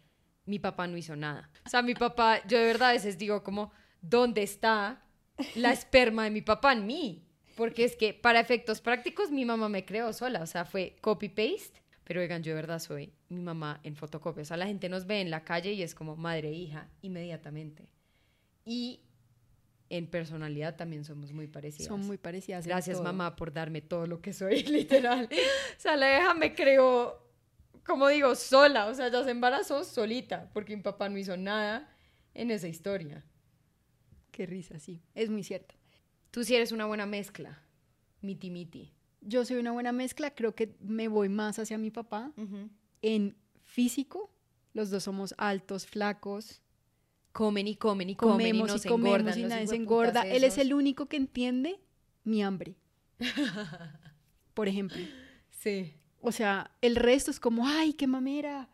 mi 0.45 0.59
papá 0.59 0.87
no 0.87 0.97
hizo 0.97 1.15
nada. 1.15 1.49
O 1.65 1.69
sea, 1.69 1.81
mi 1.81 1.93
papá, 1.93 2.45
yo 2.47 2.57
de 2.57 2.65
verdad 2.65 2.89
a 2.89 2.93
veces 2.93 3.17
digo 3.17 3.43
como, 3.43 3.71
¿dónde 4.01 4.43
está 4.43 5.03
la 5.55 5.71
esperma 5.71 6.23
de 6.23 6.31
mi 6.31 6.41
papá 6.41 6.73
en 6.73 6.85
mí? 6.85 7.21
Porque 7.55 7.83
es 7.85 7.95
que 7.95 8.13
para 8.13 8.39
efectos 8.39 8.81
prácticos 8.81 9.31
mi 9.31 9.45
mamá 9.45 9.69
me 9.69 9.85
creó 9.85 10.11
sola, 10.13 10.41
o 10.41 10.47
sea, 10.47 10.65
fue 10.65 10.95
copy-paste. 11.01 11.81
Pero 12.05 12.21
oigan, 12.21 12.43
yo 12.43 12.51
de 12.51 12.55
verdad 12.55 12.79
soy 12.79 13.11
mi 13.29 13.41
mamá 13.41 13.81
en 13.83 13.95
fotocopia. 13.95 14.43
O 14.43 14.45
sea, 14.45 14.57
la 14.57 14.67
gente 14.67 14.89
nos 14.89 15.07
ve 15.07 15.21
en 15.21 15.31
la 15.31 15.43
calle 15.43 15.73
y 15.73 15.81
es 15.81 15.95
como 15.95 16.15
madre 16.15 16.49
e 16.49 16.53
hija 16.53 16.87
inmediatamente. 17.01 17.89
Y 18.63 19.01
en 19.89 20.07
personalidad 20.07 20.75
también 20.75 21.03
somos 21.03 21.33
muy 21.33 21.47
parecidas. 21.47 21.87
Son 21.87 22.01
muy 22.01 22.17
parecidas. 22.17 22.65
Gracias, 22.67 23.01
mamá, 23.01 23.35
por 23.35 23.51
darme 23.51 23.81
todo 23.81 24.05
lo 24.05 24.21
que 24.21 24.33
soy, 24.33 24.63
literal. 24.63 25.27
O 25.31 25.79
sea, 25.79 25.97
la 25.97 26.19
hija 26.19 26.33
me 26.35 26.53
creó, 26.53 27.27
como 27.83 28.07
digo, 28.07 28.35
sola. 28.35 28.85
O 28.85 28.93
sea, 28.93 29.07
ella 29.07 29.23
se 29.23 29.31
embarazó 29.31 29.83
solita, 29.83 30.49
porque 30.53 30.75
mi 30.75 30.83
papá 30.83 31.09
no 31.09 31.17
hizo 31.17 31.35
nada 31.37 31.91
en 32.35 32.51
esa 32.51 32.67
historia. 32.67 33.23
Qué 34.31 34.45
risa, 34.45 34.79
sí. 34.79 35.01
Es 35.15 35.31
muy 35.31 35.43
cierto. 35.43 35.73
Tú 36.29 36.43
sí 36.43 36.55
eres 36.55 36.71
una 36.71 36.85
buena 36.85 37.07
mezcla. 37.07 37.61
Miti 38.21 38.51
miti. 38.51 38.94
Yo 39.25 39.43
soy 39.43 39.57
una 39.57 39.71
buena 39.71 39.91
mezcla. 39.91 40.31
Creo 40.31 40.55
que 40.55 40.75
me 40.79 41.07
voy 41.07 41.29
más 41.29 41.59
hacia 41.59 41.77
mi 41.77 41.91
papá. 41.91 42.31
En 43.01 43.35
físico, 43.63 44.31
los 44.73 44.89
dos 44.89 45.03
somos 45.03 45.33
altos, 45.37 45.85
flacos. 45.85 46.61
Comen 47.31 47.67
y 47.67 47.75
comen 47.75 48.09
y 48.11 48.15
comen 48.15 48.33
comemos 48.37 48.69
y 48.69 48.73
nos 48.73 48.85
y 48.85 48.89
comemos 48.89 49.19
engordan 49.19 49.39
y 49.39 49.43
nadie 49.43 49.67
se 49.67 49.75
engorda. 49.75 50.21
Él 50.21 50.43
es 50.43 50.57
el 50.57 50.73
único 50.73 51.07
que 51.07 51.17
entiende 51.17 51.79
mi 52.23 52.41
hambre. 52.41 52.75
Por 54.53 54.69
ejemplo. 54.69 55.01
Sí. 55.49 55.93
O 56.21 56.31
sea, 56.31 56.71
el 56.81 56.95
resto 56.95 57.31
es 57.31 57.39
como, 57.39 57.67
ay, 57.67 57.93
qué 57.93 58.07
mamera, 58.07 58.69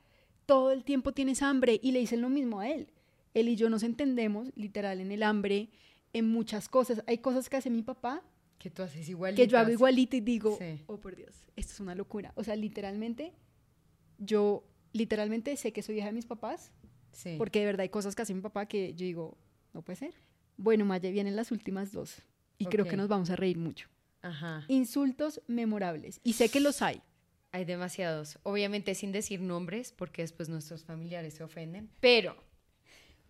todo 0.46 0.72
el 0.72 0.84
tiempo 0.84 1.12
tienes 1.12 1.42
hambre. 1.42 1.80
Y 1.82 1.92
le 1.92 2.00
dicen 2.00 2.22
lo 2.22 2.30
mismo 2.30 2.60
a 2.60 2.70
él. 2.70 2.92
Él 3.34 3.48
y 3.50 3.56
yo 3.56 3.70
nos 3.70 3.84
entendemos, 3.84 4.52
literal, 4.56 5.00
en 5.00 5.12
el 5.12 5.24
hambre, 5.24 5.70
en 6.14 6.30
muchas 6.30 6.70
cosas. 6.70 7.04
Hay 7.08 7.20
cosas 7.20 7.50
que 7.50 7.58
hace 7.58 7.70
mi 7.70 7.82
papá 7.82 8.22
Que 8.62 8.70
tú 8.70 8.84
haces 8.84 9.10
igual. 9.10 9.34
que 9.36 9.48
yo 9.48 9.58
hago 9.58 9.72
igualito 9.72 10.16
y 10.16 10.20
digo, 10.22 10.56
Sí. 10.60 10.84
oh 10.86 10.98
por 11.00 11.16
Dios, 11.16 11.34
esto 11.56 11.74
es 11.74 11.80
una 11.80 11.96
locura. 11.96 12.32
O 12.36 12.44
sea, 12.44 12.56
literalmente, 12.56 13.34
yo 14.20 14.64
literalmente 14.94 15.56
sé 15.58 15.74
que 15.74 15.82
soy 15.82 15.98
hija 15.98 16.08
de 16.08 16.12
mis 16.14 16.26
papás, 16.28 16.72
Sí. 17.12 17.36
porque 17.38 17.60
de 17.60 17.66
verdad 17.66 17.82
hay 17.82 17.90
cosas 17.90 18.14
que 18.16 18.22
hace 18.22 18.34
mi 18.34 18.42
papá 18.42 18.68
que 18.68 18.94
yo 18.94 19.06
digo, 19.06 19.38
no 19.74 19.82
puede 19.82 19.96
ser. 19.98 20.14
Bueno, 20.58 20.86
Maya, 20.86 21.10
vienen 21.10 21.36
las 21.36 21.52
últimas 21.52 21.92
dos 21.92 22.22
y 22.60 22.66
creo 22.66 22.86
Ok. 22.86 22.92
que 22.92 22.98
nos 22.98 23.08
vamos 23.08 23.30
a 23.32 23.36
reír 23.36 23.58
mucho. 23.58 23.90
Ajá. 24.22 24.64
Insultos 24.68 25.42
memorables. 25.48 26.20
Y 26.24 26.34
sé 26.34 26.50
que 26.50 26.60
los 26.60 26.82
hay. 26.84 27.02
Hay 27.54 27.66
demasiados. 27.66 28.40
Obviamente 28.44 28.96
sin 28.96 29.12
decir 29.12 29.42
nombres, 29.42 29.92
porque 29.92 30.22
después 30.22 30.48
nuestros 30.48 30.86
familiares 30.86 31.34
se 31.34 31.44
ofenden. 31.44 31.90
Pero 32.00 32.38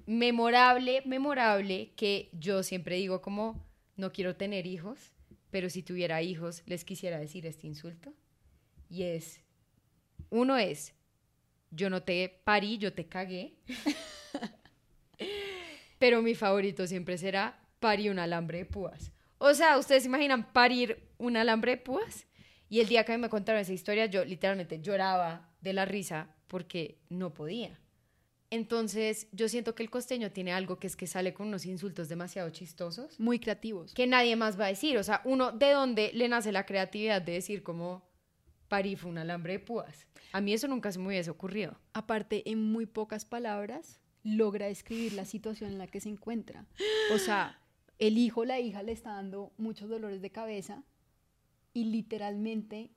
memorable, 0.06 1.02
memorable, 1.06 1.92
que 1.96 2.30
yo 2.34 2.64
siempre 2.64 2.98
digo 2.98 3.22
como, 3.22 3.64
no 3.98 4.12
quiero 4.12 4.36
tener 4.36 4.66
hijos, 4.68 5.00
pero 5.52 5.70
si 5.70 5.84
tuviera 5.84 6.22
hijos, 6.22 6.64
les 6.66 6.84
quisiera 6.84 7.20
decir 7.20 7.46
este 7.46 7.68
insulto. 7.68 8.14
Y 8.90 9.04
es, 9.04 9.42
uno 10.30 10.58
es, 10.58 10.94
yo 11.70 11.90
no 11.90 12.04
te 12.04 12.42
parí, 12.44 12.78
yo 12.78 12.94
te 12.94 13.08
cagué. 13.08 13.56
pero 16.00 16.22
mi 16.22 16.36
favorito 16.36 16.88
siempre 16.88 17.18
será 17.18 17.60
parí 17.80 18.10
un 18.10 18.20
alambre 18.20 18.60
de 18.60 18.66
púas. 18.66 19.12
O 19.38 19.54
sea, 19.54 19.78
¿ustedes 19.78 20.04
se 20.04 20.10
imaginan 20.10 20.54
parir 20.54 21.10
un 21.18 21.36
alambre 21.36 21.72
de 21.72 21.78
púas? 21.78 22.26
Y 22.70 22.80
el 22.80 22.88
día 22.88 23.04
que 23.04 23.18
me 23.18 23.30
contaron 23.30 23.62
esa 23.62 23.74
historia, 23.74 24.06
yo 24.06 24.24
literalmente 24.24 24.82
lloraba 24.82 25.50
de 25.60 25.74
la 25.74 25.86
risa 25.86 26.34
porque 26.48 27.00
no 27.10 27.34
podía. 27.34 27.80
Entonces, 28.52 29.28
yo 29.32 29.48
siento 29.48 29.76
que 29.76 29.82
el 29.82 29.90
costeño 29.90 30.32
tiene 30.32 30.52
algo 30.52 30.78
que 30.78 30.86
es 30.86 30.98
que 30.98 31.08
sale 31.08 31.34
con 31.34 31.48
unos 31.48 31.66
insultos 31.66 32.10
demasiado 32.10 32.50
chistosos. 32.50 33.18
Muy 33.18 33.40
creativos. 33.40 33.94
Que 33.94 34.08
nadie 34.08 34.36
más 34.36 34.60
va 34.60 34.66
a 34.66 34.68
decir. 34.68 34.98
O 34.98 35.04
sea, 35.04 35.22
uno, 35.24 35.54
¿de 35.54 35.72
dónde 35.72 36.12
le 36.14 36.28
nace 36.28 36.52
la 36.52 36.66
creatividad 36.66 37.22
de 37.22 37.32
decir 37.32 37.64
como 37.64 38.04
parí 38.68 38.98
fue 38.98 39.10
un 39.10 39.18
alambre 39.18 39.54
de 39.54 39.60
púas? 39.60 40.06
A 40.34 40.42
mí 40.42 40.54
eso 40.54 40.68
nunca 40.68 40.92
se 40.92 41.00
me 41.00 41.08
hubiese 41.08 41.32
ocurrido. 41.32 41.80
Aparte, 41.94 42.50
en 42.52 42.62
muy 42.62 42.86
pocas 42.86 43.24
palabras, 43.24 44.02
logra 44.24 44.68
describir 44.68 45.14
la 45.14 45.24
situación 45.24 45.72
en 45.72 45.78
la 45.78 45.88
que 45.88 46.02
se 46.02 46.10
encuentra. 46.10 46.66
O 47.14 47.20
sea, 47.20 47.58
el 48.00 48.18
hijo, 48.18 48.44
la 48.44 48.60
hija 48.60 48.84
le 48.84 48.92
está 48.92 49.12
dando 49.14 49.54
muchos 49.58 49.90
dolores 49.90 50.22
de 50.22 50.30
cabeza 50.30 50.84
y 51.74 51.86
literalmente 51.86 52.92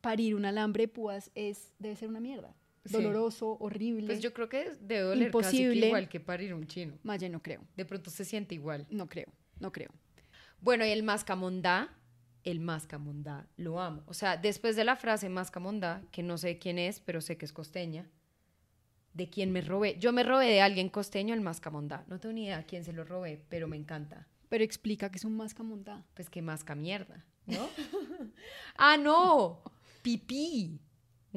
parir 0.00 0.34
un 0.34 0.46
alambre 0.46 0.84
de 0.84 0.88
púas 0.88 1.30
es, 1.34 1.74
debe 1.78 1.96
ser 1.96 2.08
una 2.08 2.20
mierda. 2.20 2.54
Sí. 2.84 2.92
Doloroso, 2.94 3.56
horrible. 3.60 4.06
Pues 4.06 4.20
yo 4.20 4.32
creo 4.32 4.48
que 4.48 4.72
debe 4.80 5.00
doler 5.00 5.30
casi 5.30 5.56
que 5.56 5.62
Imposible. 5.62 5.86
igual 5.88 6.08
que 6.08 6.20
parir 6.20 6.54
un 6.54 6.66
chino. 6.66 6.98
Maya, 7.02 7.28
no 7.28 7.42
creo. 7.42 7.60
De 7.76 7.84
pronto 7.84 8.10
se 8.10 8.24
siente 8.24 8.54
igual. 8.54 8.86
No 8.90 9.08
creo. 9.08 9.28
No 9.60 9.72
creo. 9.72 9.90
Bueno, 10.60 10.84
y 10.84 10.90
el 10.90 11.02
mascamondá, 11.02 11.94
el 12.44 12.60
mascamondá, 12.60 13.46
lo 13.56 13.80
amo. 13.80 14.02
O 14.06 14.14
sea, 14.14 14.36
después 14.36 14.76
de 14.76 14.84
la 14.84 14.96
frase 14.96 15.28
mascamondá, 15.28 16.02
que 16.10 16.22
no 16.22 16.38
sé 16.38 16.58
quién 16.58 16.78
es, 16.78 17.00
pero 17.00 17.20
sé 17.20 17.36
que 17.36 17.44
es 17.44 17.52
costeña, 17.52 18.08
de 19.14 19.28
quién 19.28 19.52
me 19.52 19.60
robé. 19.60 19.96
Yo 19.98 20.12
me 20.12 20.22
robé 20.22 20.46
de 20.46 20.60
alguien 20.60 20.88
costeño 20.88 21.34
el 21.34 21.40
mascamondá. 21.40 22.04
No 22.08 22.18
tengo 22.20 22.32
ni 22.32 22.44
idea 22.44 22.58
a 22.58 22.62
quién 22.62 22.84
se 22.84 22.92
lo 22.92 23.04
robé, 23.04 23.42
pero 23.48 23.68
me 23.68 23.76
encanta. 23.76 24.26
Pero 24.48 24.64
explica 24.64 25.10
que 25.10 25.18
es 25.18 25.24
un 25.24 25.36
mascamontá. 25.36 26.04
Pues 26.14 26.30
que 26.30 26.40
masca 26.40 26.74
mierda, 26.74 27.24
¿no? 27.46 27.68
ah, 28.76 28.96
no, 28.96 29.62
pipí. 30.02 30.80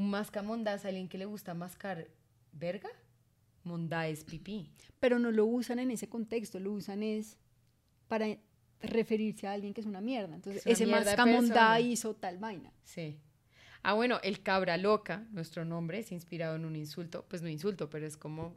Un 0.02 0.10
mascamondá 0.10 0.74
es 0.74 0.86
alguien 0.86 1.08
que 1.08 1.20
le 1.20 1.26
gusta 1.26 1.54
mascar 1.54 2.08
verga. 2.54 2.90
Mondá 3.64 4.08
es 4.08 4.24
pipí. 4.24 4.72
Pero 5.00 5.20
no 5.20 5.30
lo 5.30 5.46
usan 5.46 5.78
en 5.78 5.92
ese 5.92 6.10
contexto, 6.10 6.60
lo 6.60 6.72
usan 6.72 7.04
es 7.04 7.38
para 8.08 8.26
referirse 8.82 9.46
a 9.46 9.52
alguien 9.52 9.76
que 9.76 9.82
es 9.82 9.86
una 9.86 10.02
mierda. 10.02 10.34
Entonces, 10.34 10.66
Es 10.66 10.82
una 10.82 10.98
ese 10.98 11.06
mascamondá 11.06 11.80
hizo 11.80 12.16
tal 12.16 12.40
vaina. 12.40 12.74
Sí. 12.84 13.20
Ah, 13.84 13.94
bueno, 13.94 14.20
el 14.24 14.42
cabra 14.42 14.76
loca, 14.78 15.28
nuestro 15.30 15.66
nombre, 15.66 16.00
es 16.00 16.12
inspirado 16.12 16.56
en 16.56 16.66
un 16.66 16.76
insulto. 16.76 17.24
Pues 17.30 17.44
no 17.44 17.50
insulto, 17.50 17.88
pero 17.92 18.08
es 18.08 18.18
como, 18.18 18.56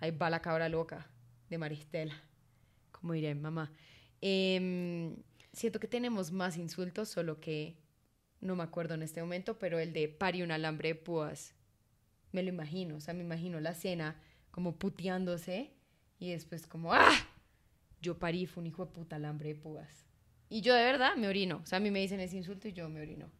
ahí 0.00 0.10
va 0.10 0.30
la 0.30 0.40
cabra 0.40 0.70
loca 0.70 1.06
de 1.50 1.58
Maristela, 1.58 2.14
como 2.92 3.12
diré 3.12 3.34
mamá. 3.34 3.70
Em, 4.22 5.16
siento 5.52 5.80
que 5.80 5.86
tenemos 5.86 6.32
más 6.32 6.56
insultos, 6.56 7.10
solo 7.10 7.40
que 7.40 7.76
no 8.40 8.56
me 8.56 8.62
acuerdo 8.62 8.94
en 8.94 9.02
este 9.02 9.20
momento, 9.20 9.58
pero 9.58 9.78
el 9.78 9.92
de 9.92 10.08
pari 10.08 10.42
un 10.42 10.50
alambre 10.50 10.90
de 10.90 10.94
púas, 10.94 11.54
me 12.32 12.42
lo 12.42 12.48
imagino. 12.50 12.96
O 12.96 13.00
sea, 13.00 13.14
me 13.14 13.22
imagino 13.24 13.60
la 13.60 13.74
cena 13.74 14.16
como 14.50 14.76
puteándose 14.76 15.72
y 16.18 16.30
después 16.30 16.66
como, 16.66 16.92
¡ah! 16.92 17.12
Yo 18.00 18.18
parí, 18.18 18.46
fue 18.46 18.60
un 18.60 18.66
hijo 18.68 18.86
de 18.86 18.92
puta 18.92 19.16
alambre 19.16 19.48
de 19.50 19.54
púas. 19.56 20.04
Y 20.48 20.60
yo 20.60 20.74
de 20.74 20.82
verdad 20.84 21.16
me 21.16 21.26
orino. 21.28 21.60
O 21.62 21.66
sea, 21.66 21.78
a 21.78 21.80
mí 21.80 21.90
me 21.90 22.00
dicen 22.00 22.20
ese 22.20 22.36
insulto 22.36 22.68
y 22.68 22.72
yo 22.72 22.88
me 22.88 23.00
orino. 23.00 23.30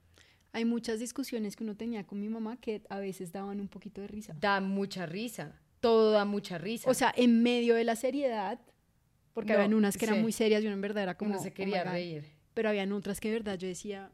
Hay 0.53 0.65
muchas 0.65 0.99
discusiones 0.99 1.55
que 1.57 1.63
uno 1.63 1.77
tenía 1.77 2.05
con 2.07 2.21
mi 2.21 2.29
mamá 2.29 2.59
que 2.61 2.83
a 2.89 2.99
veces 2.99 3.31
daban 3.33 3.61
un 3.61 3.69
poquito 3.69 4.01
de 4.01 4.09
risa. 4.09 4.35
Da 4.41 4.61
mucha 4.61 5.07
risa. 5.07 5.55
Todo 5.81 6.11
da 6.11 6.25
mucha 6.25 6.59
risa. 6.59 6.91
O 6.91 6.95
sea, 6.95 7.13
en 7.17 7.43
medio 7.43 7.75
de 7.77 7.85
la 7.85 7.95
seriedad, 7.97 8.59
porque 9.33 9.53
No, 9.53 9.59
habían 9.59 9.75
unas 9.75 9.97
que 9.97 10.07
eran 10.07 10.17
sí. 10.17 10.23
muy 10.23 10.33
serias 10.33 10.63
y 10.63 10.67
uno 10.67 10.75
en 10.75 10.81
verdad 10.81 11.05
era 11.05 11.17
como... 11.17 11.31
uno 11.33 11.41
se 11.43 11.51
"Oh 11.51 11.55
quería 11.55 11.83
my 11.83 11.85
God". 11.85 11.93
reír. 11.93 12.25
Pero 12.55 12.69
habían 12.71 12.91
otras 12.93 13.21
que 13.21 13.29
de 13.29 13.35
verdad 13.35 13.57
yo 13.59 13.69
decía, 13.69 14.11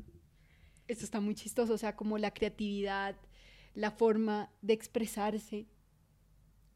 esto 0.89 1.05
está 1.05 1.21
muy 1.21 1.35
chistoso, 1.35 1.75
o 1.75 1.79
sea, 1.79 1.97
como 1.97 2.19
la 2.19 2.33
creatividad, 2.33 3.17
la 3.75 3.91
forma 3.91 4.51
de 4.63 4.75
expresarse. 4.75 5.67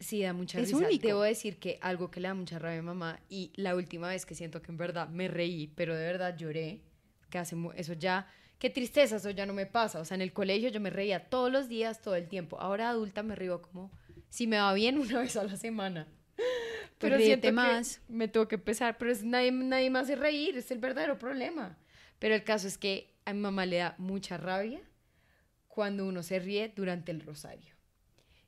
Sí, 0.01 0.23
da 0.23 0.33
mucha 0.33 0.61
Es 0.61 0.69
risa. 0.73 0.87
único. 0.87 1.07
Debo 1.07 1.23
decir 1.23 1.59
que 1.59 1.79
algo 1.81 2.11
que 2.11 2.21
le 2.21 2.29
da 2.29 2.35
mucha 2.35 2.59
rabia 2.59 2.79
a 2.79 2.83
mamá 2.83 3.21
y 3.29 3.53
la 3.57 3.75
última 3.75 4.09
vez 4.09 4.25
que 4.27 4.35
siento 4.35 4.63
que 4.63 4.71
en 4.71 4.79
verdad 4.79 5.09
me 5.09 5.27
reí, 5.29 5.67
pero 5.75 5.95
de 5.97 6.05
verdad 6.05 6.37
lloré, 6.37 6.83
que 7.31 7.39
hace 7.39 7.57
eso 7.77 7.93
ya, 7.95 8.29
qué 8.59 8.71
tristeza, 8.71 9.17
eso 9.17 9.31
ya 9.31 9.45
no 9.45 9.53
me 9.55 9.67
pasa. 9.67 10.01
O 10.01 10.05
sea, 10.05 10.15
en 10.15 10.23
el 10.23 10.33
colegio 10.33 10.69
yo 10.71 10.81
me 10.81 10.91
reía 10.91 11.29
todos 11.29 11.51
los 11.51 11.69
días, 11.69 12.01
todo 12.01 12.15
el 12.15 12.29
tiempo. 12.29 12.61
Ahora 12.61 12.91
adulta 12.91 13.23
me 13.23 13.35
río 13.35 13.61
como 13.61 13.91
si 14.29 14.47
me 14.47 14.59
va 14.59 14.73
bien 14.73 14.99
una 14.99 15.19
vez 15.21 15.37
a 15.37 15.45
la 15.45 15.57
semana. 15.57 16.07
Pues 16.37 17.11
Pero 17.13 17.17
ríete 17.17 17.27
siento 17.27 17.47
que 17.49 17.53
más. 17.53 18.01
me 18.09 18.29
tengo 18.29 18.47
que 18.49 18.55
empezar, 18.57 18.99
pero 18.99 19.11
es, 19.13 19.23
nadie, 19.25 19.51
nadie 19.53 19.91
me 19.91 19.99
hace 20.01 20.17
reír, 20.17 20.57
es 20.57 20.71
el 20.71 20.79
verdadero 20.79 21.19
problema. 21.19 21.77
Pero 22.19 22.35
el 22.35 22.43
caso 22.45 22.67
es 22.67 22.77
que 22.79 23.15
a 23.29 23.35
mi 23.35 23.41
mamá 23.41 23.67
le 23.67 23.77
da 23.77 23.95
mucha 23.99 24.39
rabia 24.39 24.81
cuando 25.67 26.07
uno 26.07 26.23
se 26.23 26.39
ríe 26.39 26.73
durante 26.75 27.13
el 27.13 27.21
rosario. 27.21 27.75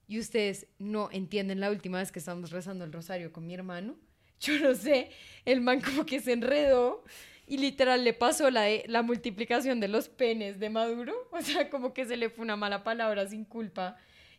Y 0.08 0.18
ustedes 0.18 0.66
no 0.78 1.10
entienden 1.12 1.60
la 1.60 1.70
última 1.70 1.98
vez 1.98 2.10
que 2.10 2.18
estábamos 2.18 2.50
rezando 2.50 2.84
el 2.84 2.92
rosario 2.92 3.30
con 3.30 3.46
mi 3.46 3.54
hermano. 3.54 3.96
Yo 4.40 4.58
no 4.58 4.74
sé, 4.74 5.10
el 5.44 5.60
man 5.60 5.80
como 5.82 6.06
que 6.06 6.20
se 6.20 6.32
enredó 6.32 7.04
y 7.46 7.58
literal 7.58 8.04
le 8.04 8.14
pasó 8.14 8.50
la, 8.50 8.66
la 8.86 9.02
multiplicación 9.02 9.80
de 9.80 9.88
los 9.88 10.08
penes 10.08 10.58
de 10.58 10.70
Maduro. 10.70 11.14
O 11.32 11.42
sea, 11.42 11.68
como 11.68 11.92
que 11.92 12.06
se 12.06 12.16
le 12.16 12.30
fue 12.30 12.42
una 12.42 12.56
mala 12.56 12.82
palabra 12.82 13.28
sin 13.28 13.44
culpa 13.44 13.96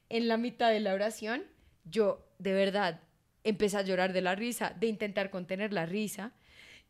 en 0.09 0.27
la 0.27 0.37
mitad 0.37 0.71
de 0.71 0.79
la 0.79 0.93
oración. 0.93 1.43
Yo, 1.85 2.27
de 2.39 2.53
verdad, 2.53 3.01
empecé 3.43 3.77
a 3.77 3.83
llorar 3.83 4.11
de 4.11 4.21
la 4.21 4.35
risa, 4.35 4.75
de 4.79 4.87
intentar 4.87 5.29
contener 5.29 5.71
la 5.71 5.85
risa. 5.85 6.33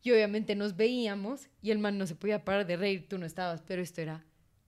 Y 0.03 0.11
obviamente 0.11 0.55
nos 0.55 0.75
veíamos 0.75 1.49
y 1.61 1.71
el 1.71 1.79
man 1.79 1.97
no 1.97 2.07
se 2.07 2.15
podía 2.15 2.43
parar 2.43 2.65
de 2.65 2.77
reír, 2.77 3.07
tú 3.07 3.17
no 3.17 3.25
estabas, 3.25 3.61
pero 3.61 3.81
esto 3.81 4.01
era 4.01 4.25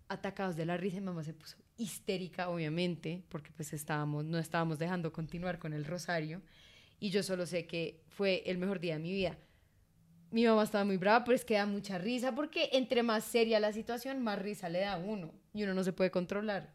atacados 0.07 0.55
de 0.55 0.65
la 0.65 0.77
risa 0.77 0.97
y 0.97 1.01
mamá 1.01 1.23
se 1.23 1.33
puso 1.33 1.57
histérica, 1.77 2.49
obviamente, 2.49 3.23
porque 3.29 3.51
pues 3.51 3.73
estábamos, 3.73 4.25
no 4.25 4.37
estábamos 4.37 4.79
dejando 4.79 5.11
continuar 5.11 5.59
con 5.59 5.73
el 5.73 5.85
rosario. 5.85 6.41
Y 6.99 7.09
yo 7.09 7.23
solo 7.23 7.45
sé 7.45 7.65
que 7.65 8.03
fue 8.07 8.43
el 8.45 8.57
mejor 8.57 8.79
día 8.79 8.93
de 8.93 8.99
mi 8.99 9.11
vida. 9.11 9.37
Mi 10.31 10.45
mamá 10.45 10.63
estaba 10.63 10.83
muy 10.83 10.97
brava, 10.97 11.23
pero 11.23 11.35
es 11.35 11.45
que 11.45 11.55
da 11.55 11.65
mucha 11.65 11.97
risa, 11.97 12.33
porque 12.33 12.69
entre 12.73 13.03
más 13.03 13.23
seria 13.23 13.59
la 13.59 13.73
situación, 13.73 14.21
más 14.21 14.39
risa 14.39 14.69
le 14.69 14.79
da 14.79 14.93
a 14.93 14.97
uno. 14.97 15.31
Y 15.53 15.63
uno 15.63 15.73
no 15.73 15.83
se 15.83 15.93
puede 15.93 16.11
controlar. 16.11 16.73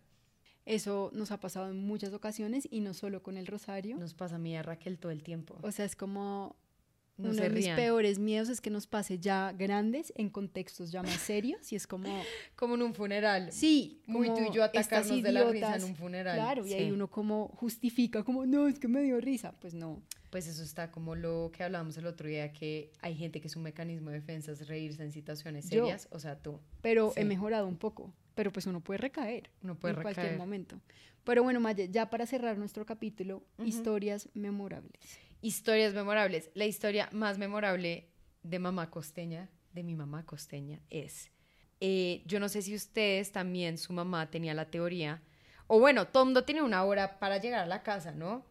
Eso 0.64 1.10
nos 1.14 1.30
ha 1.30 1.40
pasado 1.40 1.70
en 1.70 1.78
muchas 1.78 2.12
ocasiones 2.12 2.68
y 2.70 2.80
no 2.80 2.92
solo 2.92 3.22
con 3.22 3.36
el 3.36 3.46
rosario. 3.46 3.96
Nos 3.96 4.14
pasa 4.14 4.36
a 4.36 4.38
mí 4.38 4.52
y 4.52 4.56
a 4.56 4.62
Raquel 4.62 4.98
todo 4.98 5.10
el 5.10 5.22
tiempo. 5.22 5.58
O 5.62 5.72
sea, 5.72 5.86
es 5.86 5.96
como 5.96 6.56
No 7.18 7.30
uno 7.30 7.42
de 7.42 7.50
mis 7.50 7.68
peores 7.68 8.18
miedos 8.18 8.48
es 8.48 8.60
que 8.60 8.70
nos 8.70 8.86
pase 8.86 9.18
ya 9.18 9.52
grandes 9.52 10.12
en 10.16 10.30
contextos 10.30 10.90
ya 10.92 11.02
más 11.02 11.20
serios 11.20 11.72
y 11.72 11.76
es 11.76 11.86
como, 11.86 12.04
Como 12.56 12.76
en 12.76 12.82
un 12.82 12.94
funeral. 12.94 13.52
sí, 13.52 14.00
Muy 14.06 14.28
tú 14.28 14.34
como 14.34 14.50
y 14.50 14.54
yo 14.54 14.62
atacarnos 14.64 15.22
de 15.22 15.32
la 15.32 15.40
risa 15.44 15.50
idiotas. 15.66 15.82
en 15.82 15.88
un 15.90 15.96
funeral. 15.96 16.36
Claro, 16.36 16.64
y 16.66 16.72
ahí 16.74 16.86
Sí. 16.86 16.92
uno 16.92 17.10
como 17.10 17.48
justifica, 17.48 18.22
como, 18.22 18.46
no, 18.46 18.68
es 18.68 18.78
que 18.78 18.88
me 18.88 19.02
dio 19.02 19.20
risa. 19.20 19.52
Pues 19.60 19.74
no. 19.74 20.00
Pues 20.30 20.46
eso 20.46 20.62
está 20.62 20.90
como 20.90 21.14
lo 21.14 21.50
que 21.52 21.64
hablábamos 21.64 21.96
el 21.96 22.06
otro 22.06 22.28
día, 22.28 22.52
que 22.52 22.92
hay 23.00 23.14
gente 23.16 23.40
que 23.40 23.48
su 23.48 23.58
mecanismo 23.60 24.10
de 24.10 24.16
defensa 24.20 24.52
es 24.52 24.68
reírse 24.68 25.02
en 25.02 25.10
situaciones 25.10 25.64
Yo. 25.70 25.82
serias. 25.84 26.06
O 26.12 26.20
sea, 26.20 26.38
tú. 26.38 26.60
Pero 26.82 27.12
he 27.16 27.22
Sí. 27.22 27.26
mejorado 27.26 27.66
un 27.66 27.76
poco. 27.78 28.12
Pero 28.34 28.52
pues 28.52 28.66
uno 28.66 28.80
puede 28.80 28.98
recaer 28.98 29.50
No 29.62 29.74
puede 29.74 29.94
en 29.94 30.02
cualquier 30.02 30.26
recaer. 30.26 30.38
momento. 30.38 30.80
Pero 31.24 31.42
bueno, 31.42 31.58
Maye, 31.60 31.88
ya 31.90 32.08
para 32.10 32.24
cerrar 32.26 32.56
nuestro 32.58 32.86
capítulo, 32.86 33.42
Ujú. 33.58 33.66
historias 33.66 34.28
memorables. 34.34 35.18
Historias 35.40 35.94
memorables. 35.94 36.50
La 36.54 36.66
historia 36.66 37.08
más 37.12 37.38
memorable 37.38 38.08
de 38.42 38.58
mamá 38.58 38.90
costeña, 38.90 39.48
de 39.72 39.82
mi 39.82 39.94
mamá 39.94 40.26
costeña, 40.26 40.80
es, 40.90 41.30
eh, 41.80 42.22
yo 42.26 42.40
no 42.40 42.48
sé 42.48 42.62
si 42.62 42.74
ustedes 42.74 43.30
también, 43.30 43.78
su 43.78 43.92
mamá 43.92 44.30
tenía 44.30 44.54
la 44.54 44.70
teoría, 44.70 45.22
o 45.68 45.78
bueno, 45.78 46.08
todo 46.08 46.24
mundo 46.24 46.44
tiene 46.44 46.62
una 46.62 46.82
hora 46.82 47.18
para 47.20 47.38
llegar 47.38 47.60
a 47.62 47.66
la 47.66 47.82
casa, 47.82 48.12
¿no? 48.12 48.44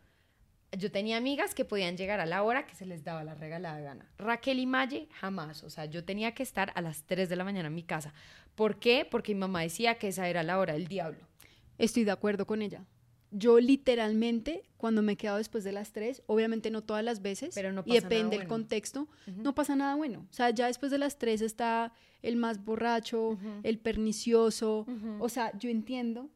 Yo 0.72 0.92
tenía 0.92 1.18
amigas 1.18 1.56
que 1.56 1.66
podían 1.66 1.98
llegar 1.98 2.20
a 2.20 2.26
la 2.26 2.44
hora 2.44 2.68
que 2.68 2.76
se 2.76 2.86
les 2.86 3.04
daba 3.04 3.24
la 3.24 3.34
regalada 3.34 3.80
gana. 3.80 4.06
Raquel 4.18 4.60
y 4.60 4.66
Maye, 4.66 5.08
jamás. 5.14 5.64
O 5.64 5.70
sea, 5.70 5.86
yo 5.86 6.04
tenía 6.04 6.34
que 6.34 6.44
estar 6.44 6.72
a 6.76 6.82
las 6.82 7.04
3 7.04 7.30
de 7.30 7.36
la 7.36 7.44
mañana 7.44 7.70
en 7.70 7.76
mi 7.76 7.84
casa. 7.84 8.14
¿Por 8.54 8.78
qué? 8.78 9.08
Porque 9.10 9.34
mi 9.34 9.40
mamá 9.40 9.62
decía 9.62 9.98
que 9.98 10.10
esa 10.10 10.28
era 10.28 10.44
la 10.44 10.60
hora 10.60 10.74
del 10.74 10.88
diablo. 10.88 11.20
Estoy 11.78 12.04
de 12.04 12.12
acuerdo 12.12 12.46
con 12.46 12.62
ella. 12.62 12.86
Yo 13.32 13.60
literalmente, 13.60 14.64
cuando 14.78 15.02
me 15.02 15.14
he 15.14 15.18
quedado 15.18 15.38
después 15.38 15.64
de 15.64 15.72
las 15.72 15.92
3, 15.92 16.24
obviamente 16.28 16.72
no 16.72 16.84
todas 16.84 17.04
las 17.04 17.22
veces, 17.22 17.54
Pero 17.56 17.72
no 17.72 17.82
y 17.82 17.90
pasa 17.90 17.94
nada 17.96 18.10
depende 18.10 18.38
del 18.38 18.48
bueno. 18.48 18.50
contexto, 18.50 19.08
no 19.28 19.54
pasa 19.54 19.76
nada 19.76 19.96
bueno. 19.96 20.26
O 20.30 20.34
sea, 20.34 20.50
ya 20.52 20.68
después 20.68 20.92
de 20.92 20.98
las 20.98 21.18
3 21.18 21.42
está 21.42 21.94
el 22.22 22.36
más 22.36 22.64
borracho, 22.64 23.38
el 23.64 23.80
pernicioso. 23.80 24.86
Ujú. 24.88 25.18
O 25.24 25.30
sea, 25.30 25.58
yo 25.58 25.70
entiendo, 25.70 26.30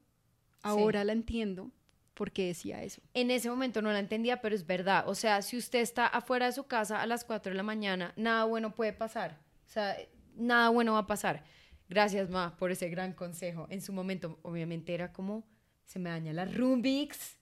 ahora 0.61 1.03
la 1.03 1.13
entiendo, 1.13 1.71
por 2.13 2.31
qué 2.31 2.47
decía 2.47 2.83
eso. 2.83 3.01
En 3.13 3.31
ese 3.31 3.49
momento 3.49 3.81
no 3.81 3.91
la 3.91 3.99
entendía, 3.99 4.41
pero 4.41 4.53
es 4.53 4.67
verdad. 4.67 5.07
O 5.07 5.15
sea, 5.15 5.41
si 5.41 5.57
usted 5.57 5.79
está 5.79 6.05
afuera 6.07 6.47
de 6.47 6.51
su 6.51 6.65
casa 6.65 7.01
a 7.01 7.05
las 7.05 7.23
4 7.23 7.51
de 7.51 7.57
la 7.57 7.63
mañana, 7.63 8.13
nada 8.15 8.43
bueno 8.43 8.75
puede 8.75 8.93
pasar. 8.93 9.39
O 9.65 9.69
sea, 9.69 9.95
nada 10.35 10.69
bueno 10.69 10.93
va 10.93 10.99
a 10.99 11.07
pasar. 11.07 11.43
Gracias, 11.89 12.29
Ma, 12.29 12.55
por 12.57 12.71
ese 12.71 12.89
gran 12.89 13.13
consejo. 13.13 13.67
En 13.69 13.81
su 13.81 13.91
momento, 13.91 14.39
obviamente, 14.43 14.93
era 14.93 15.11
como, 15.11 15.43
se 15.91 15.99
me 15.99 16.09
daña 16.09 16.31
la 16.31 16.45
Rubik's. 16.45 17.35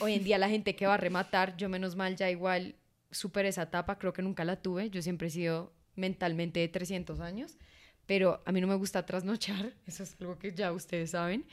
Hoy 0.00 0.12
en 0.12 0.22
día 0.22 0.36
la 0.36 0.50
gente 0.50 0.76
que 0.76 0.86
va 0.86 0.94
a 0.94 0.98
rematar, 0.98 1.56
yo 1.56 1.70
menos 1.70 1.96
mal 1.96 2.16
ya 2.16 2.30
igual 2.30 2.74
superé 3.10 3.48
esa 3.48 3.62
etapa, 3.62 3.98
creo 3.98 4.12
que 4.12 4.20
nunca 4.20 4.44
la 4.44 4.60
tuve. 4.60 4.90
Yo 4.90 5.00
siempre 5.00 5.28
he 5.28 5.30
sido 5.30 5.72
mentalmente 5.96 6.60
de 6.60 6.68
300 6.68 7.20
años, 7.20 7.56
pero 8.04 8.42
a 8.44 8.52
mí 8.52 8.60
no 8.60 8.66
me 8.66 8.74
gusta 8.74 9.06
trasnochar, 9.06 9.72
eso 9.86 10.02
es 10.02 10.16
algo 10.20 10.38
que 10.38 10.52
ya 10.52 10.70
ustedes 10.70 11.12
saben. 11.12 11.46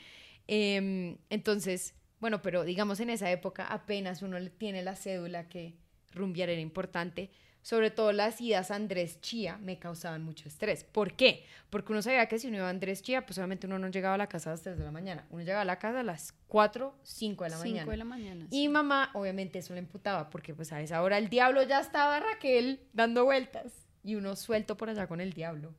Em, 0.46 1.16
entonces, 1.30 1.94
bueno, 2.20 2.42
pero 2.42 2.64
digamos 2.64 3.00
en 3.00 3.08
esa 3.08 3.30
época 3.30 3.66
apenas 3.66 4.20
uno 4.20 4.36
tiene 4.50 4.82
la 4.82 4.94
cédula 4.94 5.48
que 5.48 5.78
rumbear 6.12 6.50
era 6.50 6.60
importante. 6.60 7.30
Sobre 7.66 7.90
todo 7.90 8.12
las 8.12 8.40
idas 8.40 8.70
a 8.70 8.76
Andrés 8.76 9.20
Chía 9.20 9.58
me 9.58 9.76
causaban 9.80 10.22
mucho 10.22 10.46
estrés. 10.46 10.84
¿Por 10.84 11.14
qué? 11.14 11.44
Porque 11.68 11.90
uno 11.90 12.00
sabía 12.00 12.28
que 12.28 12.38
si 12.38 12.46
uno 12.46 12.58
iba 12.58 12.68
a 12.68 12.70
Andrés 12.70 13.02
Chía, 13.02 13.26
pues 13.26 13.38
obviamente 13.38 13.66
uno 13.66 13.76
no 13.76 13.88
llegaba 13.88 14.14
a 14.14 14.18
la 14.18 14.28
casa 14.28 14.50
a 14.50 14.52
las 14.52 14.62
3 14.62 14.78
de 14.78 14.84
la 14.84 14.92
mañana. 14.92 15.26
Uno 15.30 15.42
llegaba 15.42 15.62
a 15.62 15.64
la 15.64 15.80
casa 15.80 15.98
a 15.98 16.02
las 16.04 16.32
4, 16.46 16.96
5 17.02 17.42
de 17.42 17.50
la 17.50 17.56
5 17.56 17.68
mañana. 17.68 17.90
de 17.90 17.96
la 17.96 18.04
mañana. 18.04 18.46
Y 18.52 18.68
mamá, 18.68 19.10
obviamente, 19.14 19.58
eso 19.58 19.74
le 19.74 19.80
imputaba, 19.80 20.30
porque 20.30 20.54
pues 20.54 20.72
a 20.72 20.80
esa 20.80 21.02
hora 21.02 21.18
el 21.18 21.28
diablo 21.28 21.60
ya 21.64 21.80
estaba 21.80 22.20
Raquel 22.20 22.86
dando 22.92 23.24
vueltas 23.24 23.88
y 24.04 24.14
uno 24.14 24.36
suelto 24.36 24.76
por 24.76 24.88
allá 24.88 25.08
con 25.08 25.20
el 25.20 25.32
diablo, 25.32 25.74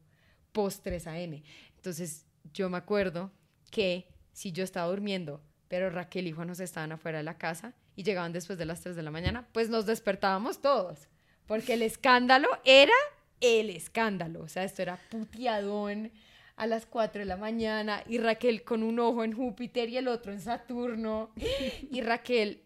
post 0.51 0.83
3 0.83 1.07
a.m. 1.07 1.41
Entonces, 1.77 2.25
yo 2.53 2.69
me 2.69 2.79
acuerdo 2.79 3.31
que 3.71 4.09
si 4.33 4.51
yo 4.51 4.65
estaba 4.65 4.89
durmiendo, 4.89 5.41
pero 5.69 5.89
Raquel 5.89 6.27
y 6.27 6.33
Juan 6.33 6.49
nos 6.49 6.59
estaban 6.59 6.91
afuera 6.91 7.19
de 7.19 7.23
la 7.23 7.37
casa 7.37 7.75
y 7.95 8.03
llegaban 8.03 8.33
después 8.33 8.59
de 8.59 8.65
las 8.65 8.81
3 8.81 8.97
de 8.97 9.03
la 9.03 9.11
mañana, 9.11 9.47
pues 9.53 9.69
nos 9.69 9.85
despertábamos 9.85 10.61
todos, 10.61 11.07
porque 11.47 11.73
el 11.73 11.81
escándalo 11.81 12.47
era 12.63 12.93
el 13.41 13.69
escándalo, 13.69 14.41
o 14.41 14.47
sea, 14.47 14.63
esto 14.63 14.81
era 14.81 14.99
puteadón 15.09 16.11
a 16.55 16.67
las 16.67 16.85
4 16.85 17.19
de 17.19 17.25
la 17.25 17.37
mañana 17.37 18.03
y 18.07 18.17
Raquel 18.17 18.63
con 18.63 18.83
un 18.83 18.99
ojo 18.99 19.23
en 19.23 19.33
Júpiter 19.33 19.89
y 19.89 19.97
el 19.97 20.07
otro 20.07 20.31
en 20.31 20.41
Saturno 20.41 21.31
y 21.91 22.01
Raquel 22.01 22.63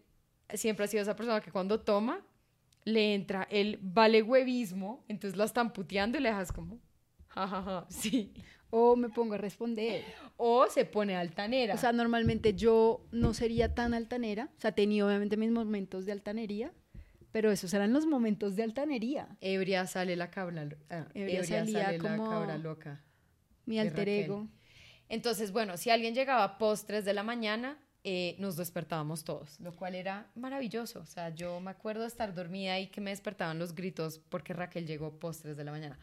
siempre 0.54 0.84
ha 0.84 0.88
sido 0.88 1.02
esa 1.02 1.16
persona 1.16 1.40
que 1.40 1.52
cuando 1.52 1.80
toma 1.80 2.24
le 2.84 3.14
entra 3.14 3.46
el 3.50 3.78
vale 3.80 4.22
huevismo, 4.22 5.04
entonces 5.08 5.36
la 5.36 5.44
están 5.44 5.72
puteando 5.72 6.18
y 6.18 6.20
le 6.20 6.30
dejas 6.30 6.52
como, 6.52 6.80
jajaja, 7.28 7.86
sí. 7.88 8.32
O 8.74 8.96
me 8.96 9.10
pongo 9.10 9.34
a 9.34 9.38
responder. 9.38 10.02
O 10.38 10.66
se 10.68 10.86
pone 10.86 11.14
altanera. 11.14 11.74
O 11.74 11.78
sea, 11.78 11.92
normalmente 11.92 12.54
yo 12.54 13.06
no 13.12 13.34
sería 13.34 13.74
tan 13.74 13.92
altanera. 13.92 14.48
O 14.56 14.60
sea, 14.60 14.72
tenía 14.72 15.04
obviamente 15.06 15.36
mis 15.36 15.50
momentos 15.50 16.06
de 16.06 16.12
altanería, 16.12 16.72
pero 17.32 17.50
esos 17.50 17.72
eran 17.74 17.92
los 17.92 18.06
momentos 18.06 18.54
de 18.56 18.62
altanería. 18.62 19.26
ebria 19.40 19.86
sale 19.86 20.14
la 20.16 20.30
cabra, 20.30 20.68
ah, 20.90 21.06
Ebria 21.14 21.40
ebria 21.40 21.44
salía 21.44 21.84
sale 21.86 21.98
la 21.98 22.16
como- 22.16 22.30
cabra 22.30 22.58
loca. 22.58 23.00
Mi 23.66 23.78
alter 23.78 24.08
ego. 24.08 24.48
Entonces, 25.08 25.52
bueno, 25.52 25.76
si 25.76 25.90
alguien 25.90 26.14
llegaba 26.14 26.58
post 26.58 26.86
3 26.86 27.04
de 27.04 27.12
la 27.14 27.22
mañana, 27.22 27.78
eh, 28.04 28.34
nos 28.38 28.56
despertábamos 28.56 29.22
todos, 29.24 29.60
lo 29.60 29.72
cual 29.76 29.94
era 29.94 30.26
maravilloso. 30.34 31.00
O 31.00 31.06
sea, 31.06 31.28
yo 31.30 31.60
me 31.60 31.70
acuerdo 31.70 32.02
de 32.02 32.08
estar 32.08 32.34
dormida 32.34 32.78
y 32.80 32.88
que 32.88 33.00
me 33.00 33.10
despertaban 33.10 33.58
los 33.58 33.74
gritos 33.74 34.18
porque 34.28 34.52
Raquel 34.54 34.86
llegó 34.86 35.18
post 35.18 35.42
3 35.42 35.56
de 35.56 35.64
la 35.64 35.70
mañana. 35.70 35.98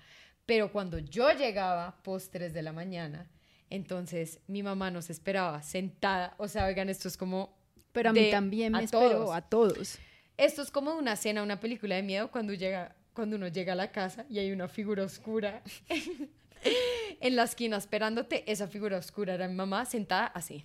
Pero 0.45 0.71
cuando 0.71 0.99
yo 0.99 1.31
llegaba 1.33 2.01
post 2.03 2.31
3 2.31 2.53
de 2.53 2.61
la 2.61 2.71
mañana, 2.71 3.29
entonces 3.69 4.39
mi 4.47 4.63
mamá 4.63 4.89
nos 4.91 5.09
esperaba 5.09 5.61
sentada. 5.61 6.33
O 6.37 6.47
sea, 6.47 6.65
oigan, 6.65 6.89
esto 6.89 7.07
es 7.07 7.17
como... 7.17 7.57
Pero 7.91 8.11
a 8.11 8.13
mí 8.13 8.21
de- 8.21 8.31
también 8.31 8.71
me 8.71 8.79
a 8.79 8.81
esperó, 8.83 9.09
todos. 9.09 9.35
a 9.35 9.41
todos. 9.41 9.99
Esto 10.39 10.61
es 10.61 10.71
como 10.71 10.93
una 10.95 11.17
cena, 11.17 11.43
una 11.43 11.59
película 11.59 11.95
de 11.95 12.01
miedo 12.01 12.31
cuando 12.31 12.53
llega, 12.53 12.95
cuando 13.11 13.35
uno 13.35 13.49
llega 13.49 13.73
a 13.73 13.75
la 13.75 13.91
casa 13.91 14.25
y 14.29 14.39
hay 14.39 14.53
una 14.53 14.69
figura 14.69 15.03
oscura 15.03 15.61
en 17.19 17.35
la 17.35 17.43
esquina 17.43 17.75
esperándote. 17.75 18.49
Esa 18.49 18.69
figura 18.69 18.97
oscura 18.97 19.33
era 19.33 19.49
mi 19.49 19.55
mamá 19.55 19.83
sentada 19.83 20.27
así, 20.27 20.63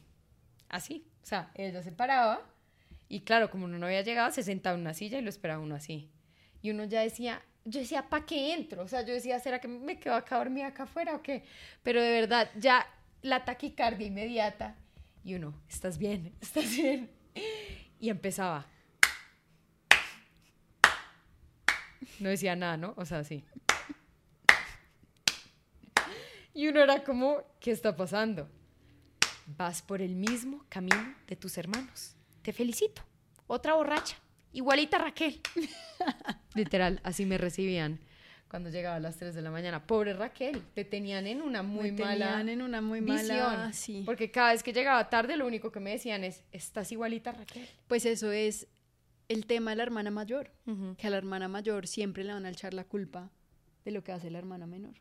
así. 0.68 1.04
O 1.24 1.26
sea, 1.26 1.50
ella 1.56 1.82
se 1.82 1.90
paraba 1.90 2.40
y 3.08 3.22
claro, 3.22 3.50
como 3.50 3.64
uno 3.64 3.76
no 3.76 3.86
había 3.86 4.02
llegado, 4.02 4.30
se 4.30 4.44
sentaba 4.44 4.76
en 4.76 4.82
una 4.82 4.94
silla 4.94 5.18
y 5.18 5.22
lo 5.22 5.28
esperaba 5.28 5.60
uno 5.60 5.74
así. 5.74 6.08
Y 6.62 6.70
uno 6.70 6.84
ya 6.84 7.00
decía, 7.00 7.42
yo 7.64 7.80
decía, 7.80 8.08
¿para 8.08 8.24
qué 8.24 8.54
entro? 8.54 8.84
O 8.84 8.86
sea, 8.86 9.02
yo 9.02 9.12
decía, 9.12 9.40
¿será 9.40 9.58
que 9.60 9.66
me 9.66 9.98
quedo 9.98 10.14
acá 10.14 10.38
dormida 10.38 10.68
acá 10.68 10.84
afuera 10.84 11.16
o 11.16 11.22
qué? 11.22 11.42
Pero 11.82 12.00
de 12.00 12.12
verdad, 12.12 12.48
ya 12.60 12.86
la 13.22 13.44
taquicardia 13.44 14.06
inmediata. 14.06 14.76
Y 15.24 15.34
uno, 15.34 15.52
¿estás 15.68 15.98
bien? 15.98 16.32
¿Estás 16.40 16.76
bien? 16.76 17.10
Y 17.98 18.08
empezaba. 18.08 18.68
No 22.20 22.28
decía 22.28 22.56
nada, 22.56 22.76
¿no? 22.76 22.94
O 22.96 23.04
sea, 23.04 23.24
sí. 23.24 23.44
Y 26.52 26.68
uno 26.68 26.80
era 26.80 27.02
como, 27.02 27.42
¿qué 27.60 27.72
está 27.72 27.96
pasando? 27.96 28.48
Vas 29.46 29.82
por 29.82 30.00
el 30.00 30.14
mismo 30.14 30.64
camino 30.68 31.14
de 31.26 31.36
tus 31.36 31.58
hermanos. 31.58 32.14
Te 32.42 32.52
felicito. 32.52 33.02
Otra 33.46 33.74
borracha. 33.74 34.16
Igualita 34.52 34.98
Raquel. 34.98 35.40
Literal, 36.54 37.00
así 37.02 37.26
me 37.26 37.38
recibían 37.38 37.98
cuando 38.54 38.70
llegaba 38.70 38.94
a 38.94 39.00
las 39.00 39.16
3 39.16 39.34
de 39.34 39.42
la 39.42 39.50
mañana. 39.50 39.84
Pobre 39.84 40.12
Raquel, 40.12 40.62
te 40.74 40.84
tenían 40.84 41.26
en 41.26 41.42
una 41.42 41.64
muy 41.64 41.90
Me 41.90 42.04
mala 42.04 42.26
tenían 42.26 42.48
en 42.50 42.62
una 42.62 42.80
muy 42.80 43.00
visión. 43.00 43.36
mala... 43.36 43.72
Sí. 43.72 44.04
Porque 44.06 44.30
cada 44.30 44.52
vez 44.52 44.62
que 44.62 44.72
llegaba 44.72 45.10
tarde, 45.10 45.36
lo 45.36 45.44
único 45.44 45.72
que 45.72 45.80
me 45.80 45.90
decían 45.90 46.22
es, 46.22 46.44
estás 46.52 46.92
igualita 46.92 47.32
Raquel. 47.32 47.68
Pues 47.88 48.06
eso 48.06 48.30
es 48.30 48.68
el 49.28 49.46
tema 49.46 49.70
de 49.70 49.76
la 49.76 49.82
hermana 49.84 50.10
mayor. 50.10 50.50
Que 50.96 51.06
a 51.06 51.10
la 51.10 51.16
hermana 51.16 51.48
mayor 51.48 51.86
siempre 51.86 52.24
le 52.24 52.32
van 52.32 52.46
a 52.46 52.50
echar 52.50 52.74
la 52.74 52.84
culpa 52.84 53.30
de 53.84 53.90
lo 53.90 54.02
que 54.02 54.12
hace 54.12 54.30
la 54.30 54.38
hermana 54.38 54.66
menor. 54.66 54.94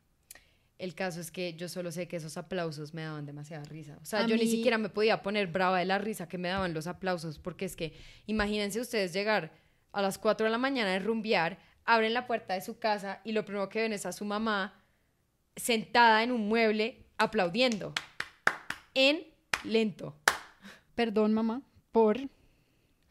El 0.80 0.96
caso 0.96 1.22
es 1.22 1.32
que 1.32 1.54
yo 1.54 1.70
solo 1.70 1.92
sé 1.92 2.08
que 2.08 2.18
esos 2.18 2.36
aplausos 2.36 2.94
me 2.94 3.04
daban 3.04 3.26
demasiada 3.26 3.64
risa. 3.64 3.98
O 4.02 4.06
sea, 4.06 4.20
A 4.20 4.28
yo 4.28 4.36
ni 4.36 4.48
siquiera 4.48 4.78
me 4.78 4.90
podía 4.90 5.22
poner 5.22 5.48
brava 5.48 5.80
de 5.80 5.86
la 5.86 5.98
risa 5.98 6.28
que 6.28 6.38
me 6.38 6.50
daban 6.50 6.74
los 6.74 6.88
aplausos, 6.88 7.40
porque 7.40 7.66
es 7.66 7.76
que 7.76 7.94
imagínense 8.26 8.82
ustedes 8.82 9.14
llegar 9.14 9.54
a 9.92 10.02
las 10.02 10.18
4 10.18 10.46
de 10.46 10.52
la 10.52 10.58
mañana 10.58 10.92
de 10.92 11.00
rumbear, 11.00 11.60
abren 11.86 12.14
la 12.14 12.28
puerta 12.28 12.56
de 12.56 12.62
su 12.62 12.80
casa 12.80 13.22
y 13.24 13.32
lo 13.32 13.46
primero 13.46 13.70
que 13.70 13.82
ven 13.82 13.94
es 13.94 14.06
a 14.06 14.12
su 14.12 14.26
mamá 14.26 14.74
sentada 15.56 16.24
en 16.24 16.32
un 16.32 16.48
mueble 16.48 17.06
aplaudiendo 17.18 17.94
en 18.94 19.24
lento. 19.64 20.18
Perdón, 20.96 21.34
mamá, 21.34 21.62
por 21.92 22.18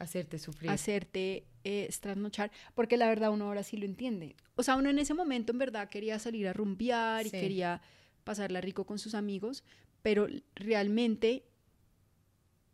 Hacerte 0.02 0.38
sufrir. 0.38 0.70
hacerte 0.70 1.44
eh, 1.64 1.88
trasnochar, 2.00 2.50
porque 2.74 2.96
la 2.96 3.06
verdad 3.06 3.30
uno 3.30 3.46
ahora 3.46 3.62
sí 3.62 3.76
lo 3.76 3.84
entiende. 3.84 4.34
O 4.56 4.62
sea, 4.62 4.76
uno 4.76 4.90
en 4.90 4.98
ese 4.98 5.14
momento 5.14 5.52
en 5.52 5.58
verdad 5.58 5.88
quería 5.88 6.18
salir 6.18 6.48
a 6.48 6.52
rumbear 6.52 7.26
y 7.26 7.30
quería 7.30 7.80
pasarla 8.24 8.60
rico 8.60 8.84
con 8.84 8.98
sus 8.98 9.14
amigos, 9.14 9.62
pero 10.02 10.26
realmente 10.56 11.44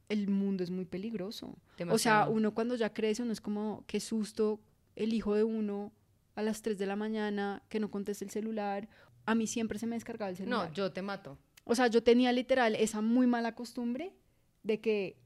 el 0.09 0.29
mundo 0.29 0.65
es 0.65 0.71
muy 0.71 0.85
peligroso. 0.85 1.59
O 1.91 1.99
sea, 1.99 2.29
uno 2.29 2.55
cuando 2.55 2.75
ya 2.77 2.93
crece, 2.93 3.23
uno 3.23 3.33
es 3.33 3.41
como, 3.41 3.85
qué 3.87 4.01
susto 4.01 4.61
el 4.97 5.13
hijo 5.13 5.35
de 5.35 5.45
uno 5.45 5.93
a 6.35 6.43
las 6.43 6.63
3 6.63 6.79
de 6.79 6.87
la 6.87 6.97
mañana 6.97 7.63
que 7.69 7.81
no 7.81 7.91
conteste 7.91 8.25
el 8.25 8.31
celular. 8.31 8.89
A 9.27 9.35
mí 9.35 9.47
siempre 9.47 9.79
se 9.79 9.87
me 9.87 9.97
descargaba 9.97 10.31
el 10.31 10.37
celular. 10.37 10.69
No, 10.69 10.75
yo 10.75 10.93
te 10.93 11.03
mato. 11.03 11.37
O 11.65 11.75
sea, 11.75 11.89
yo 11.89 12.03
tenía 12.03 12.33
literal 12.33 12.75
esa 12.75 13.03
muy 13.03 13.27
mala 13.27 13.55
costumbre 13.55 14.15
de 14.63 14.81
que, 14.81 15.17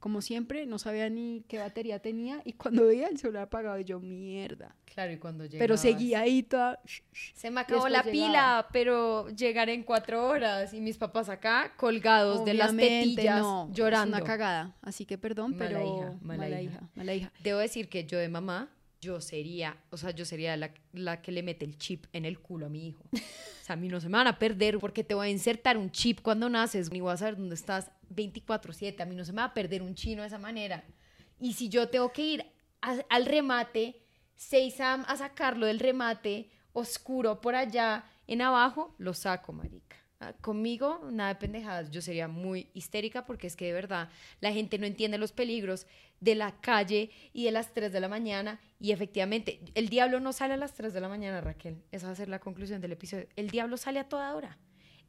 como 0.00 0.22
siempre, 0.22 0.66
no 0.66 0.78
sabía 0.78 1.08
ni 1.10 1.44
qué 1.48 1.58
batería 1.58 1.98
tenía 1.98 2.40
y 2.44 2.52
cuando 2.52 2.86
veía 2.86 3.08
el 3.08 3.18
celular 3.18 3.44
apagado, 3.44 3.78
yo, 3.80 4.00
mierda. 4.00 4.74
Claro, 4.84 5.12
y 5.12 5.18
cuando 5.18 5.44
llegabas... 5.44 5.60
Pero 5.60 5.76
seguía 5.76 6.20
ahí 6.20 6.42
toda... 6.42 6.80
Se 7.34 7.50
me 7.50 7.60
acabó 7.60 7.88
la 7.88 8.02
llegaba. 8.02 8.12
pila, 8.12 8.68
pero 8.72 9.28
llegaré 9.30 9.74
en 9.74 9.82
cuatro 9.82 10.28
horas 10.28 10.72
y 10.72 10.80
mis 10.80 10.96
papás 10.98 11.28
acá 11.28 11.72
colgados 11.76 12.44
de 12.44 12.54
las 12.54 12.76
tetillas 12.76 13.40
no, 13.40 13.70
llorando. 13.72 14.16
Es 14.16 14.22
una 14.22 14.26
cagada. 14.26 14.76
Así 14.82 15.04
que 15.04 15.18
perdón, 15.18 15.56
Mala 15.56 15.68
pero 15.68 15.80
hija, 15.80 16.14
mala 16.22 16.60
hija. 16.60 16.80
mala 16.94 17.14
hija. 17.14 17.32
Debo 17.42 17.58
decir 17.58 17.88
que 17.88 18.04
yo 18.04 18.18
de 18.18 18.28
mamá, 18.28 18.68
yo 19.00 19.20
sería, 19.20 19.76
o 19.90 19.96
sea, 19.96 20.10
yo 20.10 20.24
sería 20.24 20.56
la, 20.56 20.72
la 20.92 21.22
que 21.22 21.32
le 21.32 21.42
mete 21.42 21.64
el 21.64 21.78
chip 21.78 22.06
en 22.12 22.24
el 22.24 22.40
culo 22.40 22.66
a 22.66 22.68
mi 22.68 22.88
hijo. 22.88 23.04
O 23.12 23.64
sea, 23.64 23.74
a 23.74 23.76
mí 23.76 23.88
no 23.88 24.00
se 24.00 24.08
me 24.08 24.16
van 24.16 24.26
a 24.26 24.38
perder 24.38 24.78
porque 24.78 25.04
te 25.04 25.14
voy 25.14 25.28
a 25.28 25.30
insertar 25.30 25.76
un 25.76 25.90
chip 25.90 26.20
cuando 26.20 26.48
naces, 26.48 26.90
ni 26.90 27.00
voy 27.00 27.12
a 27.12 27.16
saber 27.16 27.36
dónde 27.36 27.54
estás 27.54 27.90
24/7, 28.10 29.00
a 29.02 29.06
mí 29.06 29.14
no 29.14 29.24
se 29.24 29.32
me 29.32 29.42
va 29.42 29.44
a 29.44 29.54
perder 29.54 29.82
un 29.82 29.94
chino 29.94 30.22
de 30.22 30.28
esa 30.28 30.38
manera. 30.38 30.84
Y 31.38 31.52
si 31.52 31.68
yo 31.68 31.88
tengo 31.88 32.12
que 32.12 32.22
ir 32.22 32.46
al 32.80 33.26
remate, 33.26 34.02
6 34.36 34.80
a, 34.80 34.94
a 34.94 35.16
sacarlo 35.16 35.66
del 35.66 35.80
remate 35.80 36.50
oscuro 36.72 37.40
por 37.40 37.54
allá 37.54 38.04
en 38.26 38.42
abajo, 38.42 38.94
lo 38.98 39.14
saco, 39.14 39.52
marica. 39.52 39.96
Ah, 40.20 40.32
Conmigo, 40.40 41.00
nada 41.12 41.34
de 41.34 41.40
pendejadas. 41.40 41.90
Yo 41.90 42.02
sería 42.02 42.26
muy 42.26 42.68
histérica 42.74 43.24
porque 43.24 43.46
es 43.46 43.54
que 43.54 43.66
de 43.66 43.72
verdad 43.72 44.08
la 44.40 44.52
gente 44.52 44.78
no 44.78 44.86
entiende 44.86 45.16
los 45.16 45.30
peligros 45.30 45.86
de 46.20 46.34
la 46.34 46.60
calle 46.60 47.10
y 47.32 47.44
de 47.44 47.52
las 47.52 47.72
3 47.72 47.92
de 47.92 48.00
la 48.00 48.08
mañana. 48.08 48.60
Y 48.80 48.90
efectivamente, 48.90 49.60
el 49.74 49.88
diablo 49.88 50.18
no 50.18 50.32
sale 50.32 50.54
a 50.54 50.56
las 50.56 50.74
3 50.74 50.92
de 50.92 51.00
la 51.00 51.08
mañana, 51.08 51.40
Raquel. 51.40 51.82
Esa 51.92 52.06
va 52.06 52.12
a 52.12 52.16
ser 52.16 52.28
la 52.28 52.40
conclusión 52.40 52.80
del 52.80 52.92
episodio. 52.92 53.28
El 53.36 53.50
diablo 53.50 53.76
sale 53.76 54.00
a 54.00 54.08
toda 54.08 54.34
hora. 54.34 54.58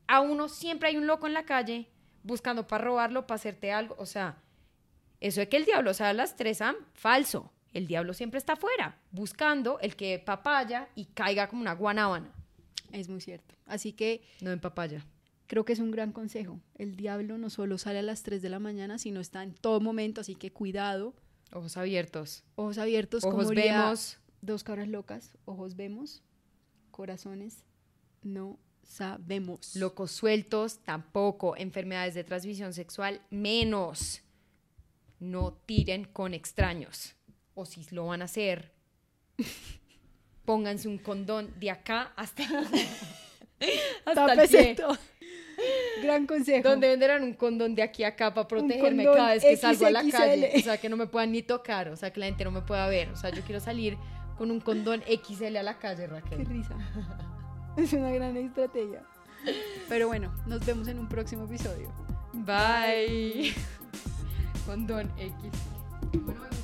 A 0.06 0.22
uno 0.22 0.48
siempre 0.48 0.90
hay 0.90 0.98
un 0.98 1.08
loco 1.08 1.26
en 1.26 1.34
la 1.34 1.44
calle 1.46 1.88
buscando 2.22 2.68
para 2.68 2.84
robarlo, 2.84 3.26
para 3.26 3.38
hacerte 3.38 3.72
algo. 3.72 3.96
O 3.98 4.06
sea, 4.06 4.38
eso 5.20 5.40
de 5.40 5.50
que 5.50 5.58
el 5.58 5.66
diablo 5.66 5.94
sale 5.96 6.12
a 6.12 6.14
las 6.14 6.36
3 6.36 6.62
am, 6.62 6.76
falso. 6.94 7.52
El 7.74 7.88
diablo 7.88 8.14
siempre 8.14 8.38
está 8.38 8.54
afuera, 8.54 9.00
buscando 9.12 9.80
el 9.80 9.96
que 9.96 10.20
papaya 10.20 10.90
y 10.96 11.06
caiga 11.06 11.48
como 11.48 11.62
una 11.62 11.74
guanábana. 11.74 12.32
Es 12.92 13.10
muy 13.10 13.22
cierto. 13.22 13.56
Así 13.66 13.94
que 13.94 14.22
No 14.42 14.52
en 14.52 14.60
papaya. 14.60 15.06
creo 15.48 15.66
que 15.66 15.74
es 15.74 15.80
un 15.80 15.92
gran 15.92 16.12
consejo. 16.12 16.60
El 16.76 16.96
diablo 16.96 17.38
no 17.38 17.50
solo 17.50 17.78
sale 17.78 18.00
a 18.00 18.04
las 18.04 18.24
3 18.24 18.42
de 18.42 18.50
la 18.50 18.60
mañana, 18.60 18.98
sino 18.98 19.20
está 19.20 19.44
en 19.44 19.54
todo 19.54 19.80
momento, 19.80 20.22
así 20.22 20.36
que 20.36 20.52
cuidado. 20.52 21.14
Ojos 21.52 21.78
abiertos. 21.78 22.44
Ojos 22.56 22.78
abiertos, 22.78 23.24
Ojos 23.24 23.50
vemos. 23.50 24.18
Dos 24.42 24.64
cabras 24.64 24.88
locas, 24.88 25.38
ojos 25.46 25.76
vemos, 25.76 26.24
corazones 26.92 27.64
no 28.24 28.58
sabemos. 28.84 29.76
Locos 29.76 30.12
sueltos, 30.12 30.80
tampoco. 30.80 31.56
Enfermedades 31.58 32.14
de 32.14 32.24
transmisión 32.24 32.74
sexual, 32.74 33.22
menos. 33.30 34.22
No 35.20 35.54
tiren 35.66 36.06
con 36.06 36.34
extraños. 36.34 37.16
O 37.54 37.66
si 37.66 37.86
lo 37.92 38.06
van 38.08 38.22
a 38.22 38.26
hacer, 38.26 38.72
pónganse 40.50 40.88
un 40.88 40.98
condón 40.98 41.54
de 41.60 41.70
acá 41.70 42.12
hasta, 42.16 42.42
hasta 44.06 44.34
el 44.34 44.50
pie. 44.50 44.74
todo. 44.74 44.98
Gran 46.02 46.26
consejo. 46.26 46.68
Donde 46.68 46.88
venderán 46.88 47.22
un 47.22 47.34
condón 47.36 47.76
de 47.76 47.84
aquí 47.84 48.04
a 48.04 48.08
acá 48.08 48.34
para 48.34 48.48
protegerme 48.48 49.04
cada 49.06 49.34
vez 49.34 49.44
que 49.44 49.56
salgo 49.58 49.86
a 49.86 49.92
la 49.92 50.10
calle. 50.10 50.52
O 50.56 50.60
sea, 50.62 50.80
que 50.80 50.90
no 50.90 50.98
me 50.98 51.06
puedan 51.06 51.34
ni 51.34 51.44
tocar. 51.44 51.90
O 51.90 51.96
sea, 51.96 52.12
que 52.12 52.20
la 52.20 52.26
gente 52.26 52.46
no 52.46 52.50
me 52.50 52.62
pueda 52.62 52.88
ver. 52.88 53.10
O 53.10 53.16
sea, 53.16 53.30
yo 53.30 53.44
quiero 53.44 53.60
salir 53.60 53.96
con 54.40 54.50
un 54.50 54.60
condón 54.60 55.04
XL 55.04 55.56
a 55.56 55.62
la 55.62 55.78
calle, 55.78 56.08
Qué 56.08 56.08
Raquel. 56.08 56.46
risa. 56.48 56.76
Es 57.78 57.94
una 57.94 58.10
gran 58.10 58.36
estrategia. 58.36 59.04
Pero 59.88 60.08
bueno, 60.08 60.34
nos 60.48 60.66
vemos 60.66 60.88
en 60.88 60.98
un 60.98 61.08
próximo 61.08 61.46
episodio. 61.46 61.94
Bye. 62.34 63.54
condón 64.66 65.12
X. 65.20 66.59